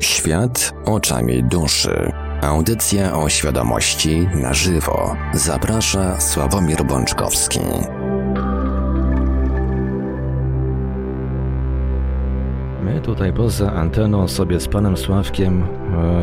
[0.00, 2.12] Świat oczami duszy.
[2.42, 5.16] Audycja o świadomości na żywo.
[5.34, 7.60] Zaprasza Sławomir Bączkowski.
[12.82, 15.66] My tutaj poza anteną sobie z panem Sławkiem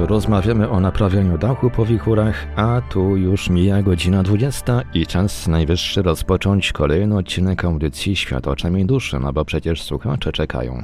[0.07, 6.02] rozmawiamy o naprawianiu dachu po wichurach, a tu już mija godzina 20 i czas najwyższy
[6.02, 10.84] rozpocząć kolejny odcinek audycji Świat oczami duszy, no bo przecież słuchacze czekają.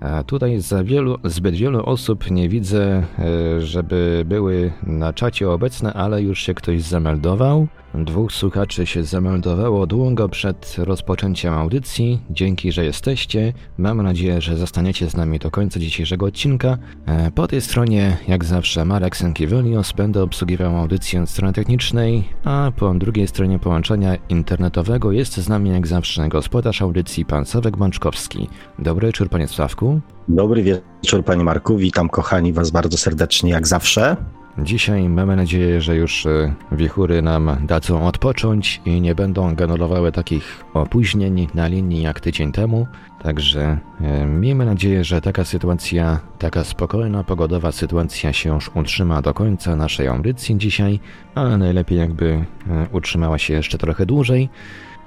[0.00, 5.92] A tutaj za wielu, zbyt wielu osób nie widzę, e, żeby były na czacie obecne,
[5.92, 7.68] ale już się ktoś zameldował.
[7.94, 12.20] Dwóch słuchaczy się zameldowało długo przed rozpoczęciem audycji.
[12.30, 13.52] Dzięki, że jesteście.
[13.78, 16.78] Mam nadzieję, że zostaniecie z nami do końca dzisiejszego odcinka.
[17.06, 22.72] E, po tej stronie, jak zawsze, Marek Sankiewelios będę obsługiwał audycję od strony technicznej, a
[22.76, 28.48] po drugiej stronie połączenia internetowego jest z nami jak zawsze gospodarz audycji pan Sławek Bączkowski.
[28.78, 30.00] Dobry wieczór, panie Sławku.
[30.28, 31.76] Dobry wieczór, panie Marku.
[31.76, 34.16] Witam kochani was bardzo serdecznie, jak zawsze.
[34.62, 40.64] Dzisiaj mamy nadzieję, że już e, wichury nam dadzą odpocząć i nie będą generowały takich
[40.74, 42.86] opóźnień na linii jak tydzień temu.
[43.22, 49.34] Także e, miejmy nadzieję, że taka sytuacja, taka spokojna, pogodowa sytuacja się już utrzyma do
[49.34, 51.00] końca naszej audycji dzisiaj,
[51.34, 52.46] ale najlepiej jakby e,
[52.92, 54.48] utrzymała się jeszcze trochę dłużej.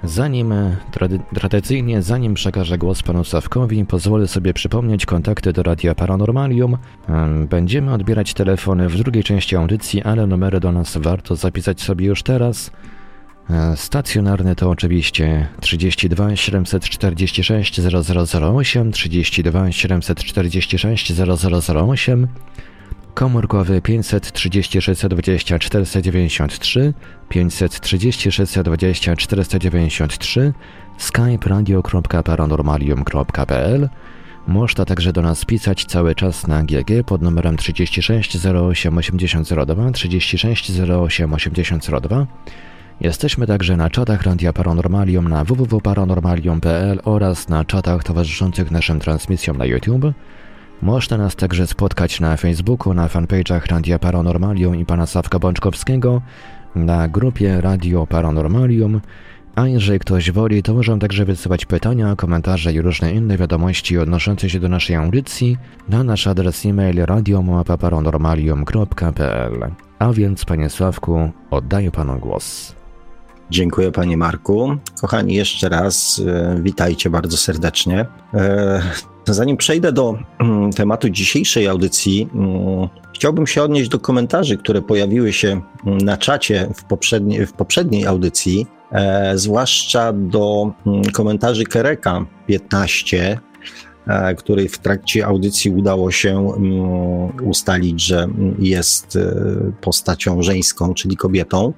[0.04, 0.54] Zanim
[0.90, 6.76] trady, tradycyjnie, zanim przekażę głos panu Sawkowi, pozwolę sobie przypomnieć kontakty do Radia Paranormalium.
[7.50, 12.22] Będziemy odbierać telefony w drugiej części audycji, ale numery do nas warto zapisać sobie już
[12.22, 12.70] teraz.
[13.76, 22.28] Stacjonarny to oczywiście 32 746 0008, 32 746 0008,
[23.14, 26.94] komórkowy 536 20 493,
[27.28, 30.52] 536 20 493,
[30.98, 33.88] skype radio.paranormalium.pl
[34.46, 40.80] Można także do nas pisać cały czas na GG pod numerem 36 08 8002, 36
[40.80, 42.26] 08 8002.
[43.00, 49.64] Jesteśmy także na czatach Radia Paranormalium na www.paranormalium.pl oraz na czatach towarzyszących naszym transmisjom na
[49.64, 50.04] YouTube.
[50.82, 56.22] Można nas także spotkać na Facebooku, na fanpage'ach Radia Paranormalium i pana Sawka Bączkowskiego,
[56.74, 59.00] na grupie Radio Paranormalium,
[59.54, 64.50] a jeżeli ktoś woli, to możemy także wysyłać pytania, komentarze i różne inne wiadomości odnoszące
[64.50, 65.56] się do naszej audycji
[65.88, 69.70] na nasz adres e-mail radiomapa.paranormalium.pl.
[69.98, 72.74] A więc, panie Sławku, oddaję panu głos.
[73.50, 74.76] Dziękuję panie Marku.
[75.00, 78.06] Kochani, jeszcze raz e, witajcie bardzo serdecznie.
[79.28, 84.82] E, zanim przejdę do mm, tematu dzisiejszej audycji, mm, chciałbym się odnieść do komentarzy, które
[84.82, 90.72] pojawiły się mm, na czacie w, poprzedniej, w poprzedniej audycji, e, zwłaszcza do
[91.12, 93.40] komentarzy Kereka 15,
[94.36, 96.52] której w trakcie audycji udało się
[97.42, 98.28] ustalić, że
[98.58, 99.18] jest
[99.80, 101.72] postacią żeńską, czyli kobietą.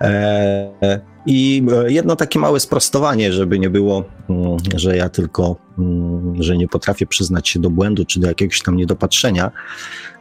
[0.00, 6.56] E, I jedno takie małe sprostowanie, żeby nie było, mm, że ja tylko, mm, że
[6.56, 9.50] nie potrafię przyznać się do błędu czy do jakiegoś tam niedopatrzenia.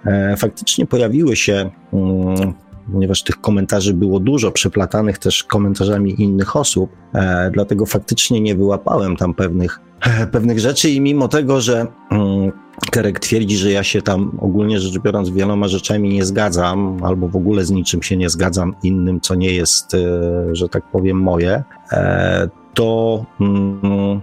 [0.05, 2.53] E, faktycznie pojawiły się mm,
[2.91, 9.17] ponieważ tych komentarzy było dużo, przeplatanych też komentarzami innych osób, e, dlatego faktycznie nie wyłapałem
[9.17, 12.51] tam pewnych, e, pewnych rzeczy i mimo tego, że mm,
[12.91, 17.35] Kerek twierdzi, że ja się tam ogólnie rzecz biorąc wieloma rzeczami nie zgadzam, albo w
[17.35, 19.99] ogóle z niczym się nie zgadzam innym, co nie jest, e,
[20.55, 24.21] że tak powiem, moje, e, to mm,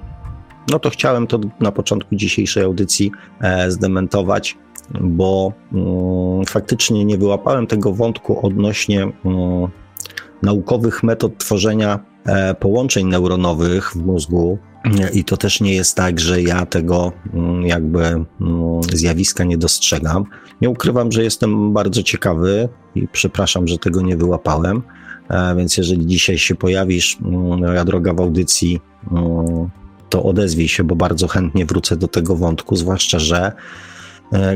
[0.71, 4.57] no to chciałem to na początku dzisiejszej audycji e, zdementować
[5.01, 9.69] bo mm, faktycznie nie wyłapałem tego wątku odnośnie mm,
[10.43, 14.59] naukowych metod tworzenia e, połączeń neuronowych w mózgu.
[15.13, 18.25] I to też nie jest tak, że ja tego mm, jakby
[18.93, 20.25] zjawiska nie dostrzegam.
[20.61, 24.83] Nie ukrywam, że jestem bardzo ciekawy i przepraszam, że tego nie wyłapałem.
[25.29, 28.81] E, więc jeżeli dzisiaj się pojawisz, moja droga w audycji,
[30.09, 33.53] to odezwij się, bo bardzo chętnie wrócę do tego wątku, zwłaszcza, że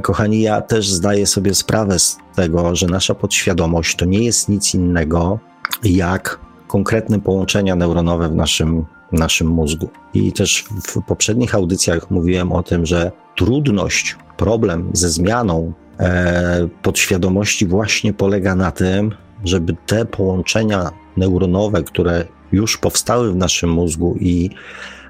[0.02, 4.74] kochani, ja też zdaję sobie sprawę z tego, że nasza podświadomość to nie jest nic
[4.74, 5.38] innego
[5.84, 9.88] jak konkretne połączenia neuronowe w naszym, naszym mózgu.
[10.14, 17.66] I też w poprzednich audycjach mówiłem o tym, że trudność, problem ze zmianą e, podświadomości
[17.66, 19.14] właśnie polega na tym,
[19.44, 25.01] żeby te połączenia neuronowe, które już powstały w naszym mózgu i E,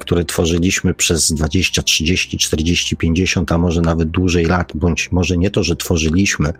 [0.00, 5.50] które tworzyliśmy przez 20, 30, 40, 50, a może nawet dłużej lat, bądź może nie
[5.50, 6.52] to, że tworzyliśmy,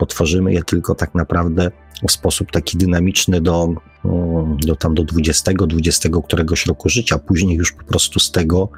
[0.00, 1.70] bo tworzymy je tylko tak naprawdę
[2.08, 3.74] w sposób taki dynamiczny do,
[4.66, 8.68] do tam do 20, 20 któregoś roku życia, później już po prostu z tego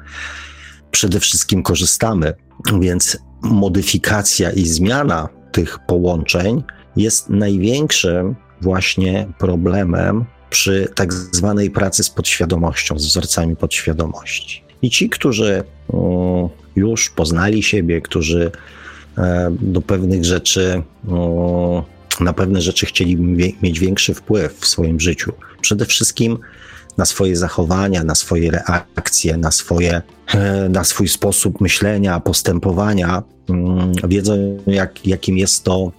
[0.91, 2.33] przede wszystkim korzystamy.
[2.79, 6.63] Więc modyfikacja i zmiana tych połączeń
[6.95, 14.63] jest największym właśnie problemem przy tak zwanej pracy z podświadomością, z wzorcami podświadomości.
[14.81, 15.63] I ci, którzy
[15.93, 18.51] mm, już poznali siebie, którzy
[19.17, 21.83] e, do pewnych rzeczy, mm,
[22.19, 23.17] na pewne rzeczy chcieli
[23.61, 26.37] mieć większy wpływ w swoim życiu, przede wszystkim
[26.97, 30.01] na swoje zachowania, na swoje reakcje, na, swoje,
[30.33, 35.91] e, na swój sposób myślenia, postępowania, mm, wiedzą, jak, jakim jest to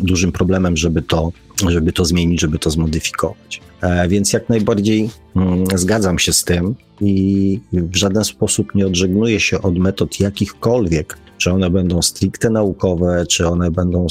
[0.00, 1.32] dużym problemem, żeby to,
[1.68, 3.60] żeby to zmienić, żeby to zmodyfikować.
[3.82, 9.40] E, więc jak najbardziej mm, zgadzam się z tym i w żaden sposób nie odżegnuję
[9.40, 14.06] się od metod jakichkolwiek, czy one będą stricte naukowe, czy one będą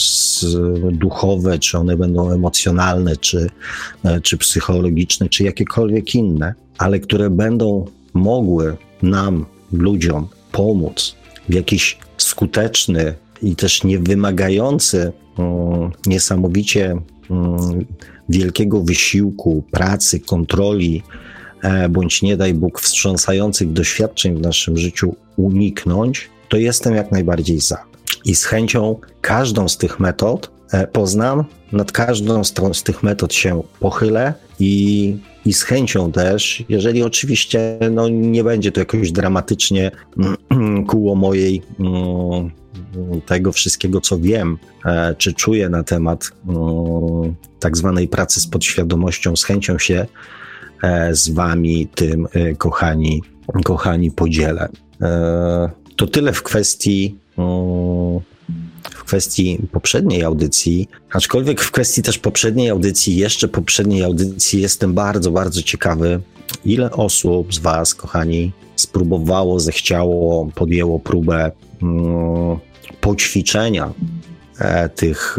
[0.91, 3.49] duchowe, czy one będą emocjonalne, czy,
[4.03, 11.15] e, czy psychologiczne, czy jakiekolwiek inne, ale które będą mogły nam, ludziom, pomóc
[11.49, 16.95] w jakiś skuteczny i też niewymagający mm, niesamowicie
[18.29, 21.03] wielkiego wysiłku, pracy, kontroli,
[21.63, 27.59] e, bądź nie daj Bóg wstrząsających doświadczeń w naszym życiu uniknąć, to jestem jak najbardziej
[27.59, 27.77] za.
[28.25, 33.63] I z chęcią każdą z tych metod e, poznam, nad każdą z, tych metod się
[33.79, 39.91] pochylę i, i z chęcią też, jeżeli oczywiście no, nie będzie to jakoś dramatycznie
[40.89, 42.51] kuło mojej mm,
[43.25, 49.35] tego wszystkiego, co wiem, e, czy czuję na temat mm, tak zwanej pracy z podświadomością,
[49.35, 50.05] z chęcią się
[50.83, 53.23] e, z wami tym, e, kochani,
[53.63, 54.69] kochani, podzielę.
[55.95, 57.15] To tyle w kwestii
[58.91, 65.31] w kwestii poprzedniej audycji, aczkolwiek w kwestii też poprzedniej audycji, jeszcze poprzedniej audycji jestem bardzo,
[65.31, 66.21] bardzo ciekawy,
[66.65, 71.51] ile osób z Was, kochani, spróbowało, zechciało, podjęło próbę
[71.81, 72.57] mm,
[73.05, 73.93] poćwiczenia
[74.59, 75.37] e, tych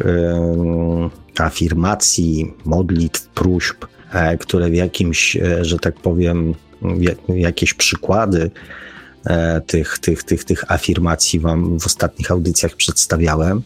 [1.38, 6.54] e, afirmacji, modlitw, próśb, e, które w jakimś, że tak powiem,
[7.28, 8.50] jakieś przykłady
[9.66, 13.62] tych, tych, tych, tych afirmacji Wam w ostatnich audycjach przedstawiałem.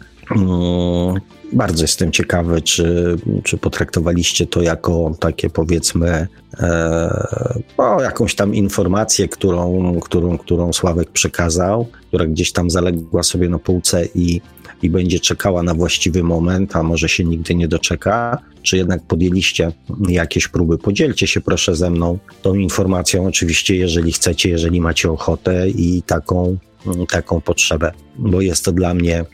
[1.53, 6.29] Bardzo jestem ciekawy, czy, czy potraktowaliście to jako takie powiedzmy
[6.61, 13.49] e, o, jakąś tam informację, którą, którą, którą Sławek przekazał, która gdzieś tam zaległa sobie
[13.49, 14.41] na półce i,
[14.83, 19.73] i będzie czekała na właściwy moment, a może się nigdy nie doczeka, czy jednak podjęliście
[20.09, 20.79] jakieś próby.
[20.79, 26.57] Podzielcie się proszę ze mną tą informacją, oczywiście, jeżeli chcecie, jeżeli macie ochotę i taką,
[27.11, 29.25] taką potrzebę, bo jest to dla mnie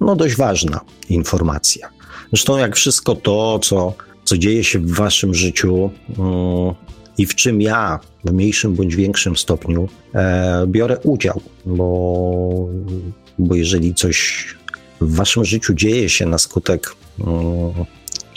[0.00, 1.88] no, dość ważna informacja.
[2.32, 3.94] Zresztą jak wszystko to, co,
[4.24, 6.74] co dzieje się w waszym życiu mm,
[7.18, 12.68] i w czym ja w mniejszym bądź większym stopniu e, biorę udział, bo,
[13.38, 14.46] bo jeżeli coś
[15.00, 17.72] w waszym życiu dzieje się na skutek mm,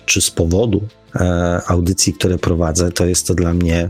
[0.06, 0.82] czy z powodu
[1.16, 3.90] e, audycji, które prowadzę, to jest to dla mnie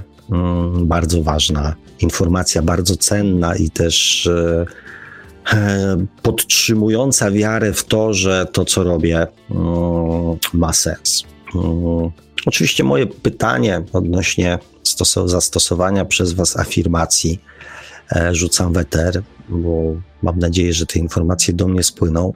[0.82, 4.66] bardzo ważna informacja, bardzo cenna i też E,
[6.22, 9.28] podtrzymująca wiarę w to, że to, co robię,
[10.54, 11.24] ma sens.
[12.46, 14.60] Oczywiście moje pytanie odnośnie
[15.26, 17.42] zastosowania przez Was afirmacji
[18.16, 22.34] e, rzucam weter, bo mam nadzieję, że te informacje do mnie spłyną.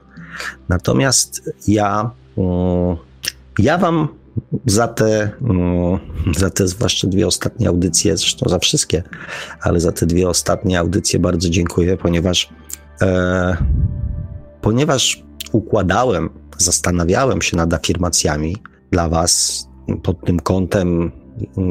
[0.70, 2.12] Natomiast ja,
[3.60, 4.08] ja Wam
[4.66, 5.32] za te,
[6.38, 9.04] za te zwłaszcza dwie ostatnie audycje, zresztą za wszystkie,
[9.62, 12.50] ale za te dwie ostatnie audycje bardzo dziękuję, ponieważ
[13.02, 13.58] E,
[14.62, 18.58] ponieważ układałem, zastanawiałem się nad afirmacjami
[18.92, 19.66] dla Was
[20.04, 21.12] pod tym kątem,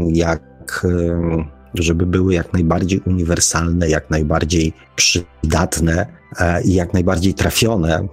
[0.09, 0.43] jak
[0.85, 6.07] e, żeby były jak najbardziej uniwersalne, jak najbardziej przydatne
[6.41, 8.09] e, i jak najbardziej trafione mm,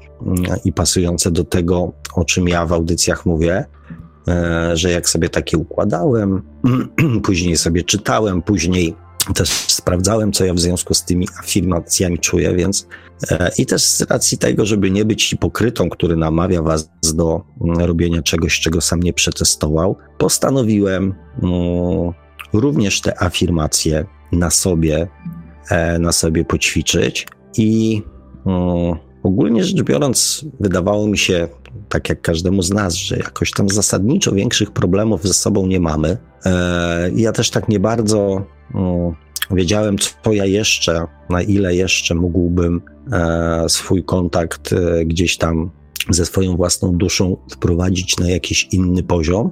[0.66, 3.66] i pasujące do tego, o czym ja w audycjach mówię,
[4.74, 6.42] że jak sobie takie układałem,
[7.24, 8.96] później sobie czytałem, później
[9.36, 12.88] też sprawdzałem, co ja w związku z tymi afirmacjami czuję, więc
[13.32, 17.78] e, i też z racji tego, żeby nie być hipokrytą, który namawia was do mm,
[17.80, 21.14] robienia czegoś, czego sam nie przetestował, postanowiłem
[21.44, 22.14] mm,
[22.54, 25.08] również te afirmacje na sobie,
[25.70, 28.02] e, na sobie poćwiczyć i
[28.46, 31.48] mm, ogólnie rzecz biorąc, wydawało mi się,
[31.90, 36.18] tak jak każdemu z nas, że jakoś tam zasadniczo większych problemów ze sobą nie mamy.
[36.46, 38.46] E, ja też tak nie bardzo
[39.52, 45.72] wiedziałem, co ja jeszcze, na ile jeszcze mógłbym e, swój kontakt e, gdzieś tam
[46.10, 49.52] ze swoją własną duszą wprowadzić na jakiś inny poziom.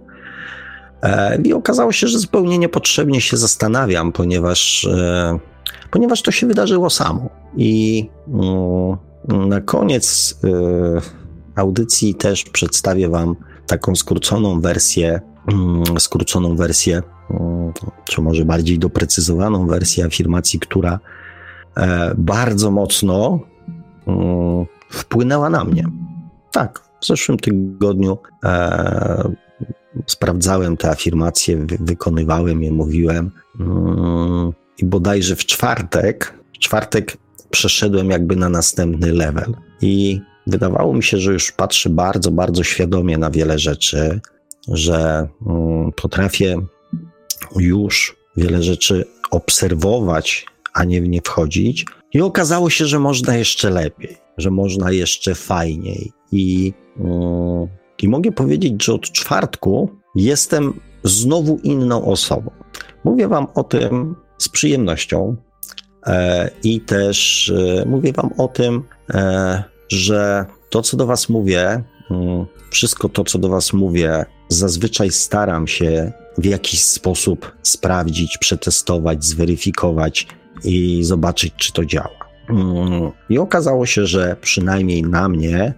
[1.04, 4.90] E, I okazało się, że zupełnie niepotrzebnie się zastanawiam, ponieważ,
[5.92, 7.30] ponieważ to się wydarzyło samo.
[7.58, 8.06] I
[9.28, 10.40] na koniec
[11.56, 13.36] audycji też przedstawię Wam
[13.68, 15.22] taką skróconą wersję,
[16.00, 16.98] skróconą wersję,
[17.32, 17.34] y,
[18.06, 21.00] czy może bardziej doprecyzowaną wersję afirmacji, która
[21.78, 23.40] e, bardzo mocno
[24.90, 25.86] wpłynęła na mnie.
[26.52, 29.32] Tak, w zeszłym tygodniu e,
[30.06, 33.32] sprawdzałem te afirmacje, wy, wykonywałem je, mówiłem.
[33.60, 37.18] Mm, I bodajże w czwartek, w czwartek
[37.50, 39.54] przeszedłem jakby na następny level.
[39.82, 44.20] I wydawało mi się, że już patrzę bardzo, bardzo świadomie na wiele rzeczy,
[44.72, 46.58] że mm, potrafię
[47.56, 51.86] już wiele rzeczy obserwować, a nie w nie wchodzić.
[52.14, 56.12] I okazało się, że można jeszcze lepiej, że można jeszcze fajniej.
[56.32, 57.68] I, mm,
[58.02, 62.52] i mogę powiedzieć, że od czwartku jestem znowu inną osobą.
[63.04, 65.36] Mówię Wam o tym z przyjemnością
[66.08, 68.84] e, i też e, mówię Wam o tym,
[69.14, 75.12] e, że to, co do Was mówię, mm, wszystko to, co do Was mówię, zazwyczaj
[75.12, 80.28] staram się w jakiś sposób sprawdzić, przetestować, zweryfikować
[80.64, 82.30] i zobaczyć, czy to działa.
[82.50, 85.74] Mm, I okazało się, że przynajmniej na mnie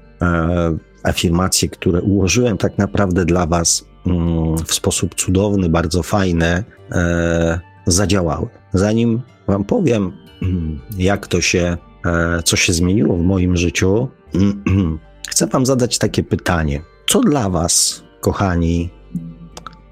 [1.04, 8.48] afirmacje, które ułożyłem tak naprawdę dla Was mm, w sposób cudowny, bardzo fajny, e, zadziałały.
[8.74, 10.12] Zanim Wam powiem,
[10.42, 14.08] mm, jak to się, e, co się zmieniło w moim życiu,
[15.30, 16.82] chcę Wam zadać takie pytanie.
[17.10, 18.90] Co dla Was, kochani,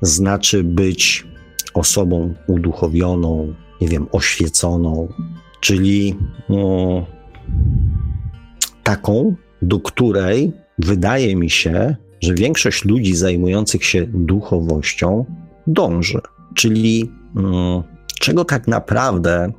[0.02, 1.28] znaczy być
[1.74, 5.08] osobą uduchowioną, nie wiem, oświeconą,
[5.60, 6.16] czyli
[6.50, 7.06] no,
[8.84, 15.26] taką, do której wydaje mi się, że większość ludzi zajmujących się duchowością
[15.68, 16.20] dąży.
[16.56, 17.84] Czyli mm,
[18.20, 19.52] czego tak naprawdę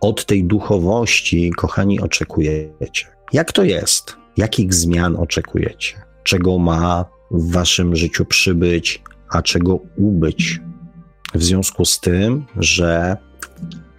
[0.00, 3.06] od tej duchowości, kochani, oczekujecie?
[3.32, 4.16] Jak to jest?
[4.36, 5.94] Jakich zmian oczekujecie?
[6.22, 7.04] Czego ma
[7.38, 10.60] w waszym życiu przybyć, a czego ubyć?
[11.34, 13.16] W związku z tym, że,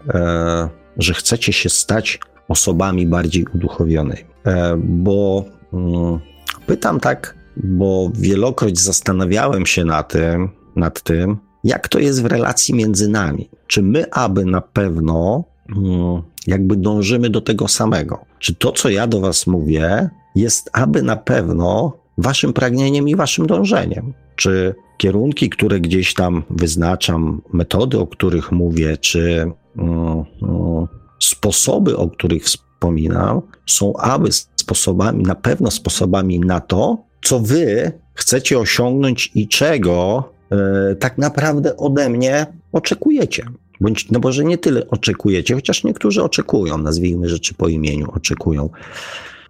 [0.10, 4.24] e, że chcecie się stać osobami bardziej uduchowionymi.
[4.46, 6.20] E, bo mm,
[6.66, 12.74] Pytam tak, bo wielokroć zastanawiałem się na tym, nad tym, jak to jest w relacji
[12.74, 13.50] między nami.
[13.68, 15.44] Czy my, aby na pewno,
[15.76, 18.26] mm, jakby dążymy do tego samego?
[18.40, 23.48] Czy to, co ja do Was mówię, jest aby na pewno Waszym pragnieniem i Waszym
[23.48, 24.14] dążeniem?
[24.36, 30.88] Czy kierunki, które gdzieś tam wyznaczam, metody, o których mówię, czy mm, mm,
[31.20, 38.60] sposoby, o których wspominam, są aby sposobami, na pewno sposobami na to, co wy chcecie
[38.60, 43.46] osiągnąć i czego e, tak naprawdę ode mnie oczekujecie.
[43.82, 48.70] Bądź, no może nie tyle oczekujecie, chociaż niektórzy oczekują, nazwijmy rzeczy po imieniu, oczekują,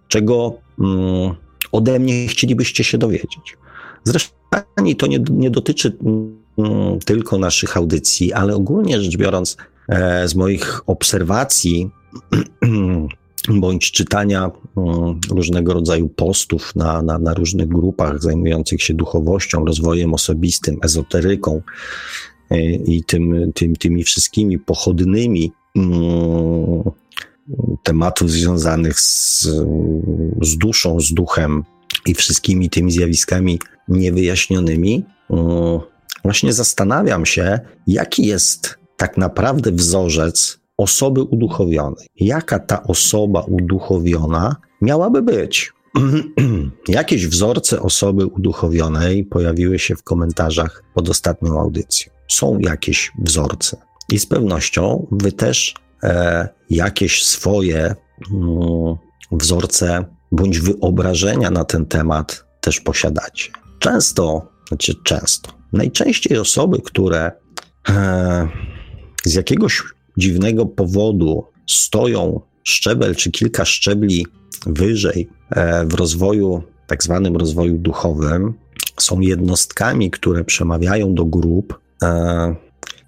[0.08, 1.34] czego mm,
[1.76, 3.56] ode mnie chcielibyście się dowiedzieć.
[4.04, 4.36] Zresztą
[4.98, 5.96] to nie, nie dotyczy
[6.58, 9.56] mm, tylko naszych audycji, ale ogólnie rzecz biorąc,
[9.88, 11.90] e, z moich obserwacji
[13.60, 20.14] bądź czytania mm, różnego rodzaju postów na, na, na różnych grupach zajmujących się duchowością, rozwojem
[20.14, 21.62] osobistym, ezoteryką
[22.50, 26.82] e, i tym, tym, tymi wszystkimi pochodnymi mm,
[27.82, 29.48] tematów związanych z,
[30.42, 31.64] z duszą, z duchem
[32.06, 35.04] i wszystkimi tymi zjawiskami niewyjaśnionymi,
[36.22, 42.06] właśnie zastanawiam się, jaki jest tak naprawdę wzorzec osoby uduchowionej.
[42.16, 45.72] Jaka ta osoba uduchowiona miałaby być?
[46.88, 52.12] Jakieś wzorce osoby uduchowionej pojawiły się w komentarzach pod ostatnią audycją.
[52.28, 53.76] Są jakieś wzorce.
[54.12, 55.74] I z pewnością wy też
[56.70, 57.94] jakieś swoje
[58.32, 58.96] mm,
[59.32, 63.50] wzorce bądź wyobrażenia na ten temat też posiadacie.
[63.78, 67.32] Często, znaczy często, najczęściej osoby, które
[67.88, 68.48] e,
[69.24, 69.82] z jakiegoś
[70.16, 74.26] dziwnego powodu stoją szczebel czy kilka szczebli
[74.66, 78.54] wyżej e, w rozwoju, tak zwanym rozwoju duchowym,
[79.00, 81.80] są jednostkami, które przemawiają do grup.
[82.02, 82.54] E,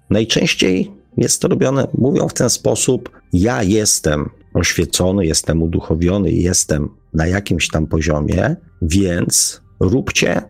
[0.09, 7.27] najczęściej jest to robione, mówią w ten sposób: Ja jestem oświecony, jestem uduchowiony, jestem na
[7.27, 10.41] jakimś tam poziomie, więc róbcie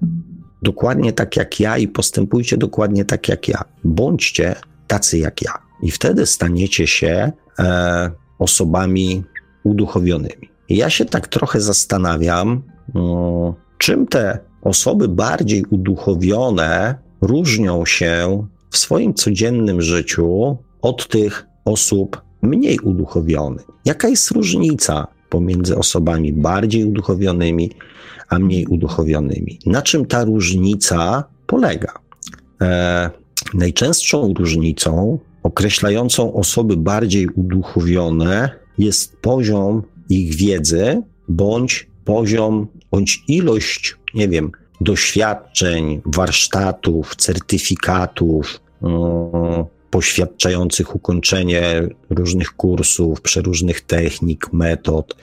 [0.62, 3.64] dokładnie tak jak ja i postępujcie dokładnie tak jak ja.
[3.84, 4.56] Bądźcie
[4.88, 9.24] tacy jak ja i wtedy staniecie się e, osobami
[9.64, 10.50] uduchowionymi.
[10.70, 12.64] I ja się tak trochę zastanawiam,
[12.94, 22.22] no, czym te osoby bardziej uduchowione różnią się w swoim codziennym życiu od tych osób
[22.42, 23.66] mniej uduchowionych.
[23.86, 27.72] Jaka jest różnica pomiędzy osobami bardziej uduchowionymi,
[28.30, 29.60] a mniej uduchowionymi.
[29.66, 31.94] Na czym ta różnica polega?
[32.62, 33.10] E,
[33.54, 44.28] najczęstszą różnicą określającą osoby bardziej uduchowione jest poziom ich wiedzy bądź poziom, bądź ilość, nie
[44.28, 48.90] wiem, doświadczeń, warsztatów, certyfikatów, yy,
[49.90, 55.16] poświadczających ukończenie różnych kursów, przeróżnych technik, metod.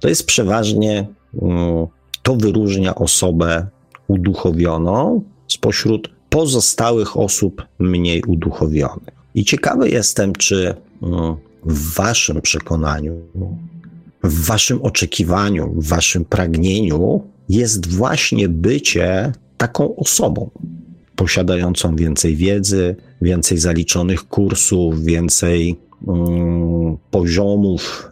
[0.00, 1.40] To jest przeważnie, yy,
[2.22, 3.66] to wyróżnia osobę
[4.08, 9.14] uduchowioną spośród pozostałych osób mniej uduchowionych.
[9.34, 11.08] I ciekawy jestem, czy yy,
[11.64, 13.20] w Waszym przekonaniu,
[14.22, 20.50] w Waszym oczekiwaniu, w Waszym pragnieniu jest właśnie bycie taką osobą,
[21.16, 25.76] posiadającą więcej wiedzy, więcej zaliczonych kursów, więcej
[26.06, 28.10] um, poziomów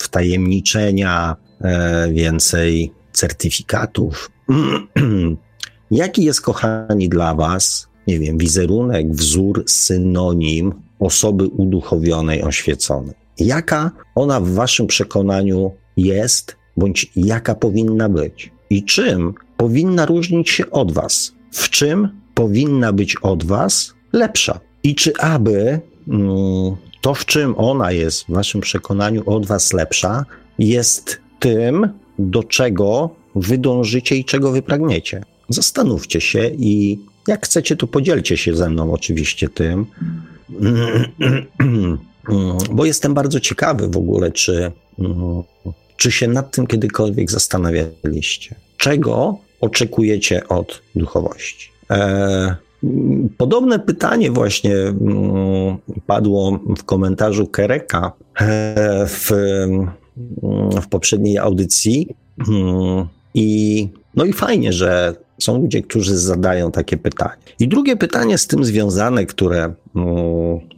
[0.00, 4.30] wtajemniczenia, e, więcej certyfikatów.
[5.90, 13.14] Jaki jest, kochani, dla Was, nie wiem, wizerunek, wzór, synonim osoby uduchowionej, oświeconej?
[13.38, 18.55] Jaka ona w Waszym przekonaniu jest, bądź jaka powinna być?
[18.70, 21.32] I czym powinna różnić się od Was?
[21.52, 24.60] W czym powinna być od Was lepsza?
[24.82, 30.24] I czy aby mm, to, w czym ona jest w Waszym przekonaniu od Was lepsza,
[30.58, 35.22] jest tym, do czego wy dążycie i czego wy pragniecie?
[35.48, 39.86] Zastanówcie się i jak chcecie, to podzielcie się ze mną oczywiście tym,
[42.72, 45.42] bo jestem bardzo ciekawy w ogóle, czy mm,
[45.96, 48.54] czy się nad tym kiedykolwiek zastanawialiście?
[48.76, 51.70] Czego oczekujecie od duchowości?
[51.90, 52.56] E,
[53.38, 55.76] podobne pytanie właśnie mm,
[56.06, 59.90] padło w komentarzu Kereka e, w, mm,
[60.82, 62.16] w poprzedniej audycji.
[62.48, 67.42] Mm, I no i fajnie, że są ludzie, którzy zadają takie pytanie.
[67.60, 69.74] I drugie pytanie z tym związane, które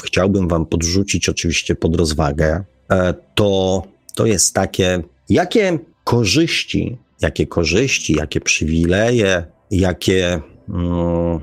[0.05, 3.83] chciałbym Wam podrzucić, oczywiście pod rozwagę, e, to
[4.19, 10.41] to jest takie, jakie korzyści, jakie korzyści, jakie przywileje, jakie.
[10.69, 11.41] Mm,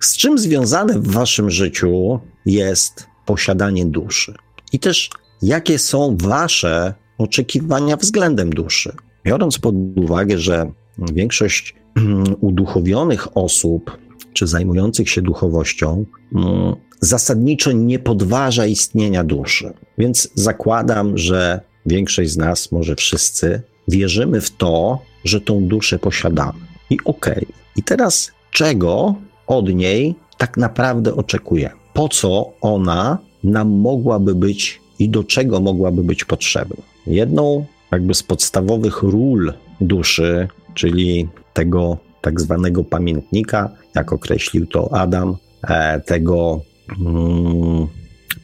[0.00, 4.34] z czym związane w waszym życiu jest posiadanie duszy?
[4.72, 5.10] I też
[5.42, 8.92] jakie są wasze oczekiwania względem duszy?
[9.24, 10.72] Biorąc pod uwagę, że
[11.12, 13.98] większość mm, uduchowionych osób,
[14.32, 19.72] czy zajmujących się duchowością, mm, zasadniczo nie podważa istnienia duszy.
[19.98, 26.58] Więc zakładam, że większość z nas, może wszyscy, wierzymy w to, że tą duszę posiadamy.
[26.90, 27.32] I okej.
[27.32, 27.46] Okay.
[27.76, 29.14] I teraz czego
[29.46, 31.74] od niej tak naprawdę oczekujemy?
[31.94, 36.82] Po co ona nam mogłaby być i do czego mogłaby być potrzebna?
[37.06, 45.36] Jedną jakby z podstawowych ról duszy, czyli tego tak zwanego pamiętnika, jak określił to Adam,
[45.62, 46.60] e, tego
[47.00, 47.86] mm,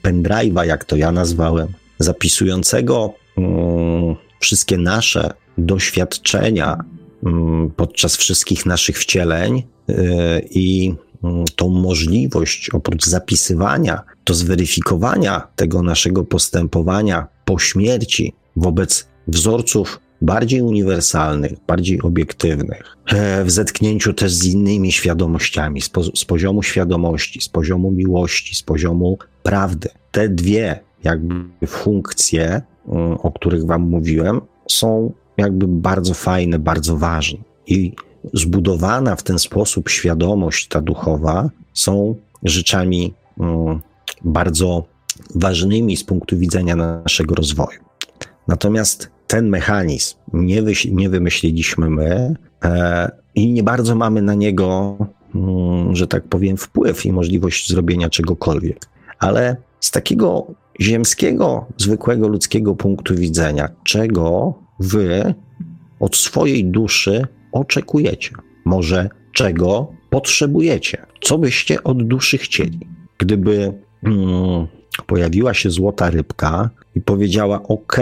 [0.02, 1.68] pendrive'a, jak to ja nazwałem,
[1.98, 3.14] zapisującego
[4.40, 6.84] wszystkie nasze doświadczenia
[7.26, 9.94] mm, podczas wszystkich naszych wcieleń y,
[10.50, 10.94] i
[11.24, 20.60] mm, tą możliwość oprócz zapisywania, to zweryfikowania tego naszego postępowania po śmierci wobec wzorców bardziej
[20.62, 27.48] uniwersalnych, bardziej obiektywnych, e, w zetknięciu też z innymi świadomościami, z, z poziomu świadomości, z
[27.48, 29.88] poziomu miłości, z poziomu prawdy.
[30.10, 32.75] Te dwie jakby funkcje Mm,
[33.22, 37.38] o których Wam mówiłem, są jakby bardzo fajne, bardzo ważne.
[37.66, 37.92] I
[38.32, 43.80] zbudowana w ten sposób świadomość ta duchowa są rzeczami mm,
[44.24, 44.84] bardzo
[45.34, 47.80] ważnymi z punktu widzenia naszego rozwoju.
[48.48, 54.96] Natomiast ten mechanizm nie, nie wymyśliliśmy my e, i nie bardzo mamy na niego,
[55.34, 58.88] mm, że tak powiem, wpływ i możliwość zrobienia czegokolwiek.
[59.18, 60.46] Ale z takiego
[60.80, 65.34] ziemskiego, zwykłego ludzkiego punktu widzenia, czego wy
[66.00, 68.30] od swojej duszy oczekujecie,
[68.64, 72.80] może czego potrzebujecie, co byście od duszy chcieli.
[73.18, 73.72] Gdyby
[74.02, 74.66] mm,
[75.06, 77.96] pojawiła się złota rybka i powiedziała: OK,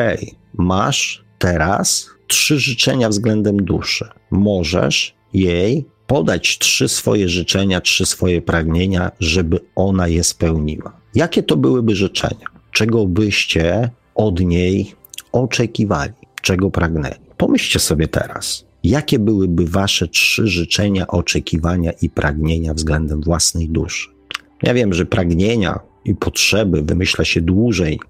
[0.54, 9.10] masz teraz trzy życzenia względem duszy, możesz jej podać trzy swoje życzenia, trzy swoje pragnienia,
[9.20, 11.03] żeby ona je spełniła.
[11.14, 12.54] Jakie to byłyby życzenia?
[12.74, 14.94] czego byście od niej
[15.32, 17.14] oczekiwali, czego pragnęli.
[17.36, 24.08] Pomyślcie sobie teraz, jakie byłyby wasze trzy życzenia, oczekiwania i pragnienia względem własnej duszy.
[24.62, 28.00] Ja wiem, że pragnienia i potrzeby wymyśla się dłużej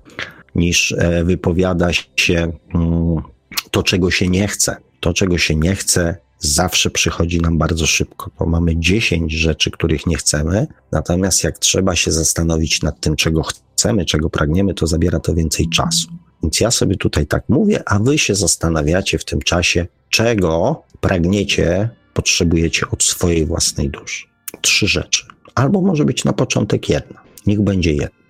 [0.55, 3.23] niż e, wypowiada się mm,
[3.71, 4.77] to, czego się nie chce.
[5.01, 10.07] To, czego się nie chce, zawsze przychodzi nam bardzo szybko, bo mamy 10 rzeczy, których
[10.07, 15.21] nie chcemy, natomiast jak trzeba się zastanowić nad tym, czego chcemy, czego pragniemy, to zabiera
[15.21, 16.09] to więcej czasu.
[16.43, 21.91] Więc ja sobie tutaj tak mówię, a wy się zastanawiacie w tym czasie, czego pragniecie,
[22.15, 24.27] potrzebujecie od swojej własnej duszy.
[24.61, 25.27] Trzy rzeczy.
[25.55, 27.21] Albo może być na początek jedna.
[27.47, 28.25] Niech będzie jedna.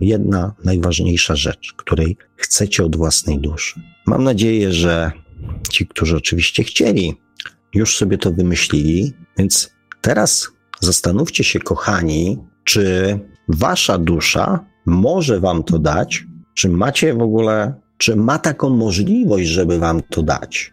[0.00, 3.80] Jedna najważniejsza rzecz, której chcecie od własnej duszy.
[4.06, 5.12] Mam nadzieję, że
[5.70, 7.14] ci, którzy oczywiście chcieli,
[7.74, 10.48] już sobie to wymyślili, więc teraz
[10.80, 18.16] zastanówcie się, kochani, czy wasza dusza może wam to dać, czy macie w ogóle, czy
[18.16, 20.70] ma taką możliwość, żeby wam to dać?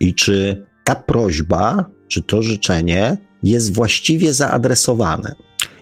[0.00, 5.34] I czy ta prośba, czy to życzenie jest właściwie zaadresowane?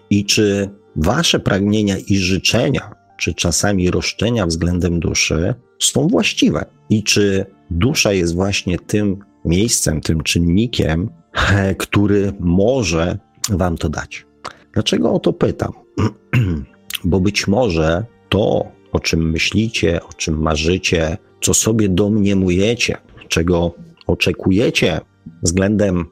[0.09, 6.65] I czy wasze pragnienia i życzenia, czy czasami roszczenia względem duszy są właściwe?
[6.89, 11.09] I czy dusza jest właśnie tym miejscem, tym czynnikiem,
[11.77, 13.17] który może
[13.49, 14.25] wam to dać?
[14.73, 15.71] Dlaczego o to pytam?
[17.03, 23.73] Bo być może to, o czym myślicie, o czym marzycie, co sobie domniemujecie, czego
[24.07, 25.01] oczekujecie
[25.43, 26.05] względem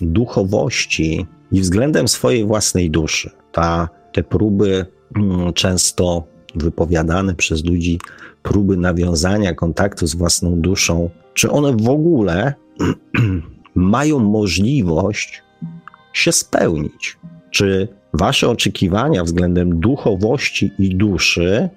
[0.00, 3.30] duchowości i względem swojej własnej duszy.
[3.52, 8.00] Ta, te próby mm, często wypowiadane przez ludzi,
[8.42, 12.54] próby nawiązania kontaktu z własną duszą, czy one w ogóle
[13.74, 15.42] mają możliwość
[16.12, 17.18] się spełnić?
[17.50, 21.68] Czy wasze oczekiwania względem duchowości i duszy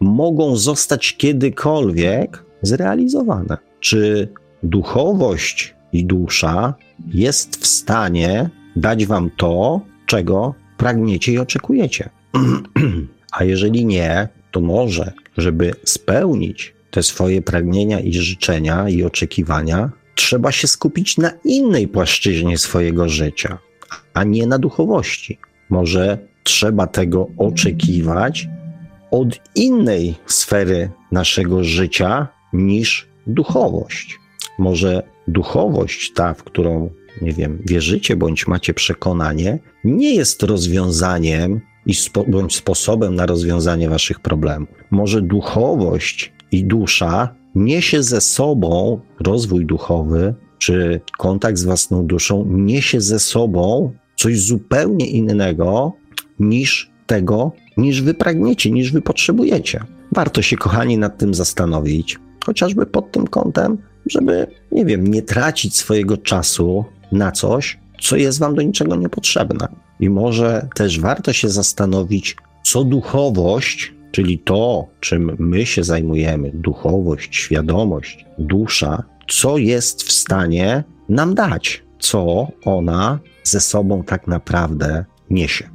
[0.00, 3.56] mogą zostać kiedykolwiek zrealizowane.
[3.80, 4.28] Czy
[4.62, 6.74] duchowość i dusza
[7.14, 12.10] jest w stanie dać wam to, czego pragniecie i oczekujecie?
[13.38, 20.52] A jeżeli nie, to może, żeby spełnić te swoje pragnienia i życzenia i oczekiwania, trzeba
[20.52, 23.58] się skupić na innej płaszczyźnie swojego życia,
[24.14, 25.38] a nie na duchowości.
[25.70, 28.48] Może trzeba tego oczekiwać
[29.10, 34.18] od innej sfery naszego życia niż duchowość.
[34.58, 36.90] Może duchowość, ta, w którą,
[37.22, 43.88] nie wiem, wierzycie bądź macie przekonanie, nie jest rozwiązaniem i spo, bądź sposobem na rozwiązanie
[43.88, 44.68] waszych problemów.
[44.90, 53.00] Może duchowość i dusza niesie ze sobą rozwój duchowy, czy kontakt z własną duszą niesie
[53.00, 55.92] ze sobą coś zupełnie innego
[56.38, 59.84] niż tego, niż wy pragniecie, niż wy potrzebujecie.
[60.12, 65.76] Warto się, kochani, nad tym zastanowić, chociażby pod tym kątem, żeby, nie wiem, nie tracić
[65.76, 69.68] swojego czasu na coś, co jest wam do niczego niepotrzebne.
[70.00, 77.36] I może też warto się zastanowić, co duchowość, czyli to, czym my się zajmujemy, duchowość,
[77.36, 85.70] świadomość, dusza, co jest w stanie nam dać, co ona ze sobą tak naprawdę niesie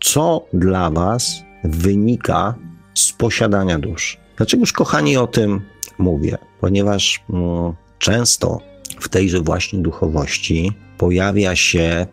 [0.00, 2.54] co dla Was wynika
[2.94, 4.16] z posiadania duszy.
[4.36, 5.60] Dlaczegoż, kochani, o tym
[5.98, 6.38] mówię?
[6.60, 8.60] Ponieważ mm, często
[9.00, 12.06] w tejże właśnie duchowości pojawia się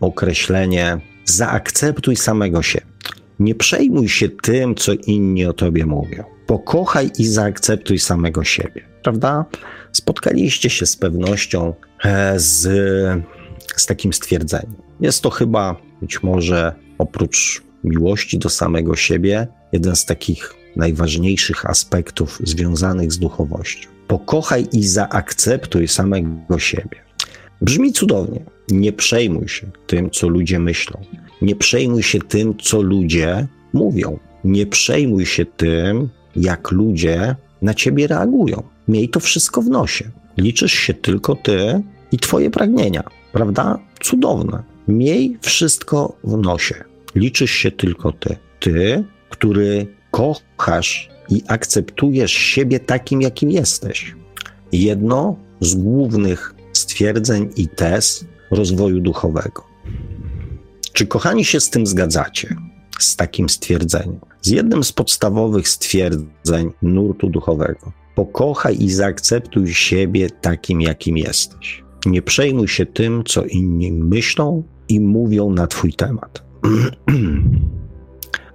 [0.00, 2.86] określenie zaakceptuj samego siebie.
[3.40, 6.24] Nie przejmuj się tym, co inni o tobie mówią.
[6.46, 8.82] Pokochaj i zaakceptuj samego siebie.
[9.02, 9.44] Prawda?
[9.92, 11.74] Spotkaliście się z pewnością
[12.04, 12.62] e, z,
[13.76, 14.74] z takim stwierdzeniem.
[15.00, 22.38] Jest to chyba być może oprócz miłości do samego siebie, jeden z takich najważniejszych aspektów
[22.44, 23.88] związanych z duchowością.
[24.06, 26.96] Pokochaj i zaakceptuj samego siebie.
[27.60, 28.44] Brzmi cudownie.
[28.68, 31.00] Nie przejmuj się tym, co ludzie myślą.
[31.42, 34.18] Nie przejmuj się tym, co ludzie mówią.
[34.44, 38.62] Nie przejmuj się tym, jak ludzie na ciebie reagują.
[38.88, 40.10] Miej to wszystko w nosie.
[40.36, 43.78] Liczysz się tylko ty i twoje pragnienia, prawda?
[44.00, 44.62] Cudowne.
[44.88, 46.74] Miej wszystko w nosie.
[47.14, 48.36] Liczysz się tylko ty.
[48.60, 54.14] Ty, który kochasz i akceptujesz siebie takim, jakim jesteś.
[54.72, 59.69] Jedno z głównych stwierdzeń i tez rozwoju duchowego.
[61.00, 62.56] Czy kochani się z tym zgadzacie?
[62.98, 64.20] Z takim stwierdzeniem?
[64.42, 67.92] Z jednym z podstawowych stwierdzeń nurtu duchowego.
[68.14, 71.84] Pokochaj i zaakceptuj siebie takim, jakim jesteś.
[72.06, 76.42] Nie przejmuj się tym, co inni myślą i mówią na Twój temat.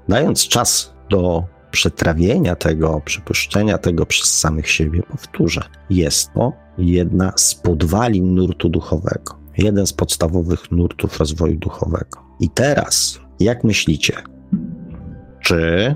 [0.09, 7.55] Dając czas do przetrawienia tego, przypuszczenia tego przez samych siebie, powtórzę, jest to jedna z
[7.55, 12.24] podwalin nurtu duchowego, jeden z podstawowych nurtów rozwoju duchowego.
[12.39, 14.13] I teraz, jak myślicie,
[15.41, 15.95] czy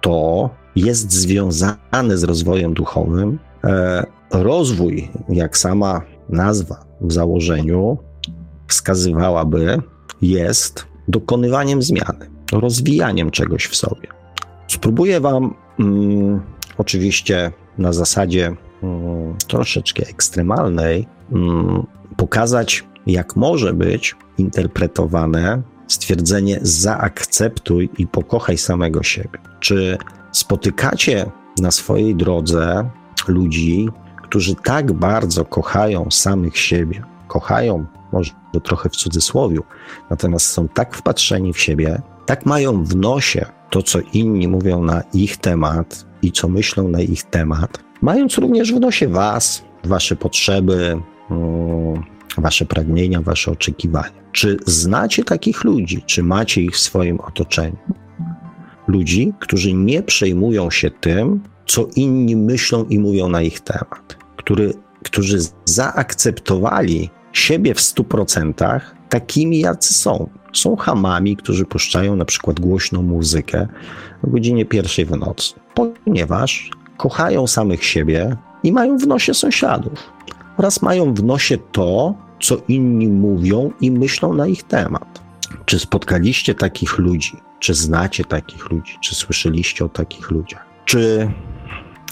[0.00, 3.38] to jest związane z rozwojem duchowym.
[3.64, 7.98] E, rozwój, jak sama nazwa w założeniu
[8.68, 9.82] wskazywałaby,
[10.22, 14.08] jest dokonywaniem zmiany, rozwijaniem czegoś w sobie.
[14.68, 16.40] Spróbuję Wam mm,
[16.78, 28.06] oczywiście na zasadzie mm, troszeczkę ekstremalnej mm, pokazać, jak może być interpretowane stwierdzenie zaakceptuj i
[28.06, 29.38] pokochaj samego siebie.
[29.60, 29.98] Czy
[30.32, 32.90] spotykacie na swojej drodze
[33.28, 33.88] ludzi,
[34.22, 39.62] którzy tak bardzo kochają samych siebie, kochają może trochę w cudzysłowiu,
[40.10, 45.02] natomiast są tak wpatrzeni w siebie, tak mają w nosie to, co inni mówią na
[45.14, 51.00] ich temat i co myślą na ich temat, mając również w nosie Was, Wasze potrzeby,
[51.30, 52.02] mm,
[52.38, 54.22] Wasze pragnienia, Wasze oczekiwania.
[54.32, 56.02] Czy znacie takich ludzi?
[56.06, 57.76] Czy macie ich w swoim otoczeniu?
[58.88, 64.74] Ludzi, którzy nie przejmują się tym, co inni myślą i mówią na ich temat, który,
[65.04, 70.28] którzy zaakceptowali siebie w stu procentach takimi, jacy są.
[70.52, 73.68] Są hamami, którzy puszczają na przykład głośną muzykę
[74.24, 80.12] o godzinie pierwszej w nocy, ponieważ kochają samych siebie i mają w nosie sąsiadów
[80.62, 85.22] oraz mają w nosie to, co inni mówią i myślą na ich temat.
[85.64, 87.36] Czy spotkaliście takich ludzi?
[87.60, 88.98] Czy znacie takich ludzi?
[89.00, 90.66] Czy słyszeliście o takich ludziach?
[90.84, 91.30] Czy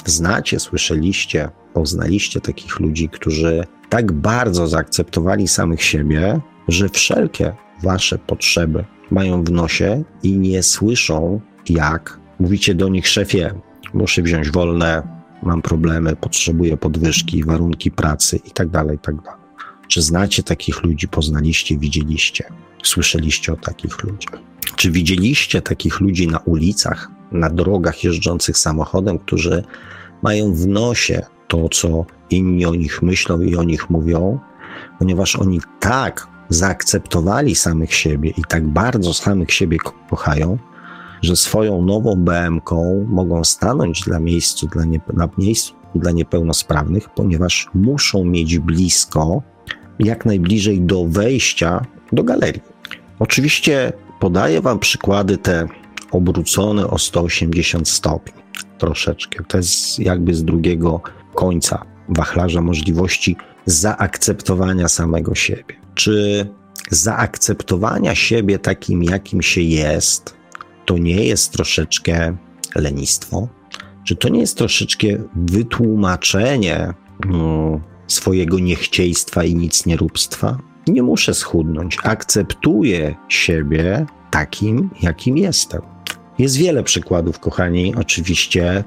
[0.06, 8.84] znacie, słyszeliście, poznaliście takich ludzi, którzy tak bardzo zaakceptowali samych siebie, że wszelkie wasze potrzeby
[9.10, 13.54] mają w nosie i nie słyszą, jak mówicie do nich, szefie,
[13.94, 19.22] muszę wziąć wolne, mam problemy, potrzebuję podwyżki, warunki pracy itd., tak itd.
[19.24, 19.38] Tak
[19.88, 22.44] Czy znacie takich ludzi, poznaliście, widzieliście,
[22.83, 24.40] słyszeliście o takich ludziach?
[24.76, 29.64] Czy widzieliście takich ludzi na ulicach, na drogach jeżdżących samochodem, którzy
[30.22, 34.38] mają w nosie to, co inni o nich myślą i o nich mówią,
[34.98, 39.79] ponieważ oni tak zaakceptowali samych siebie i tak bardzo samych siebie
[40.11, 40.59] kochają,
[41.22, 47.68] że swoją nową BM-ką mogą stanąć dla miejscu, dla nie, na miejscu dla niepełnosprawnych, ponieważ
[47.74, 49.42] muszą mieć blisko,
[49.98, 52.62] jak najbliżej do wejścia do galerii.
[53.18, 55.68] Oczywiście podaję Wam przykłady te
[56.12, 58.42] obrócone o 180 stopni,
[58.78, 59.44] troszeczkę.
[59.44, 61.00] To jest jakby z drugiego
[61.35, 65.74] końca wachlarza możliwości zaakceptowania samego siebie.
[65.94, 66.46] Czy
[66.90, 70.39] zaakceptowania siebie takim, jakim się jest,
[70.90, 72.37] to nie jest troszeczkę
[72.74, 73.48] lenistwo?
[74.05, 76.94] Czy to nie jest troszeczkę wytłumaczenie
[77.26, 80.59] mm, swojego niechciejstwa i nic nieróbstwa?
[80.88, 81.98] Nie muszę schudnąć.
[82.03, 85.83] Akceptuję siebie takim, jakim jestem.
[86.38, 88.85] Jest wiele przykładów, kochani, oczywiście,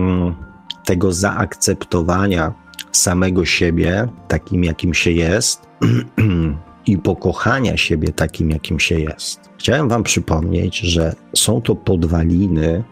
[0.84, 2.52] tego zaakceptowania
[2.92, 5.68] samego siebie takim, jakim się jest
[6.86, 9.40] i pokochania siebie takim, jakim się jest.
[9.58, 12.84] Chciałem Wam przypomnieć, że są to podwaliny,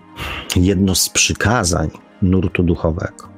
[0.56, 1.90] jedno z przykazań
[2.22, 3.28] nurtu duchowego.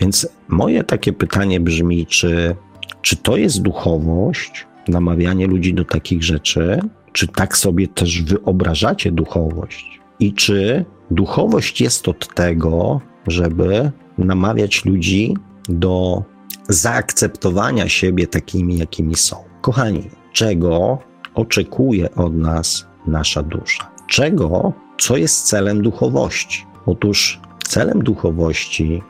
[0.00, 2.56] Więc moje takie pytanie brzmi, czy,
[3.02, 6.80] czy to jest duchowość, namawianie ludzi do takich rzeczy,
[7.12, 10.00] czy tak sobie też wyobrażacie duchowość?
[10.20, 15.36] I czy duchowość jest od tego, żeby namawiać ludzi
[15.68, 16.22] do
[16.68, 19.51] zaakceptowania siebie takimi, jakimi są?
[19.62, 20.98] Kochani, czego
[21.34, 23.90] oczekuje od nas nasza dusza?
[24.06, 26.66] Czego, co jest celem duchowości?
[26.86, 29.02] Otóż celem duchowości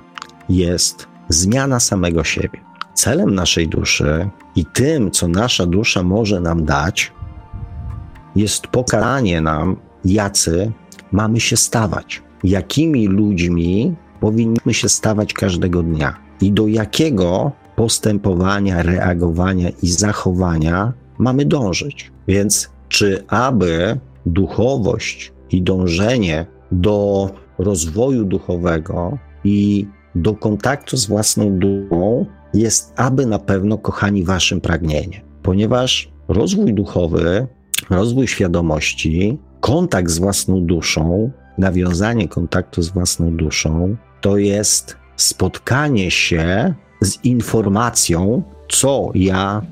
[0.49, 2.61] jest zmiana samego siebie.
[2.95, 7.13] Celem naszej duszy i tym, co nasza dusza może nam dać,
[8.37, 10.73] jest pokazanie nam, jacy
[11.13, 19.71] mamy się stawać, jakimi ludźmi powinniśmy się stawać każdego dnia i do jakiego postępowania, reagowania
[19.83, 22.13] i zachowania mamy dążyć.
[22.29, 32.27] Więc czy aby duchowość i dążenie do rozwoju duchowego i do kontaktu z własną duszą
[32.55, 37.47] jest aby na pewno, kochani, waszym pragnieniem, ponieważ rozwój duchowy
[37.91, 46.75] rozwój świadomości, kontakt z własną duszą, nawiązanie kontaktu z własną duszą, to jest spotkanie się
[47.03, 49.63] z informacją, co ja,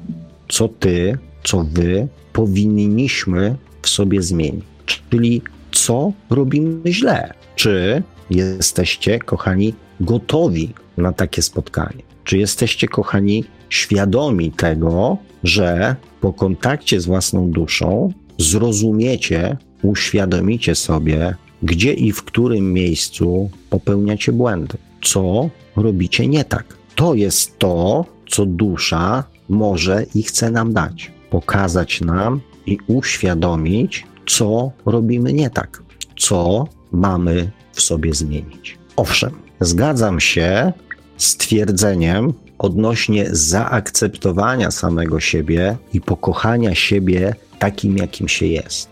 [0.49, 4.65] co ty, co wy powinniśmy w sobie zmienić.
[5.11, 7.35] Czyli co robimy źle?
[7.57, 12.03] Czy jesteście, kochani, gotowi na takie spotkanie?
[12.25, 21.93] Czy jesteście, kochani, świadomi tego, że po kontakcie z własną duszą zrozumiecie, uświadomicie sobie, gdzie
[21.93, 26.80] i w którym miejscu popełniacie błędy, co robicie nie tak.
[27.01, 31.13] To jest to, co dusza może i chce nam dać.
[31.31, 35.83] Pokazać nam i uświadomić, co robimy nie tak,
[36.19, 38.79] co mamy w sobie zmienić.
[38.97, 40.73] Owszem, zgadzam się
[41.17, 48.89] z twierdzeniem odnośnie zaakceptowania samego siebie i pokochania siebie takim, jakim się jest.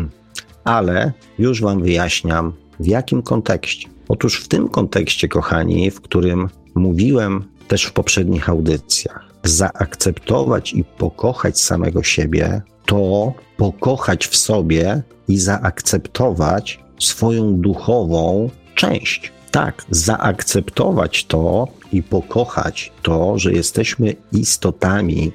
[0.64, 3.88] Ale już Wam wyjaśniam, w jakim kontekście.
[4.08, 11.60] Otóż w tym kontekście, kochani, w którym mówiłem też w poprzednich audycjach, zaakceptować i pokochać
[11.60, 19.32] samego siebie, to pokochać w sobie i zaakceptować swoją duchową część.
[19.50, 25.32] Tak, zaakceptować to i pokochać to, że jesteśmy istotami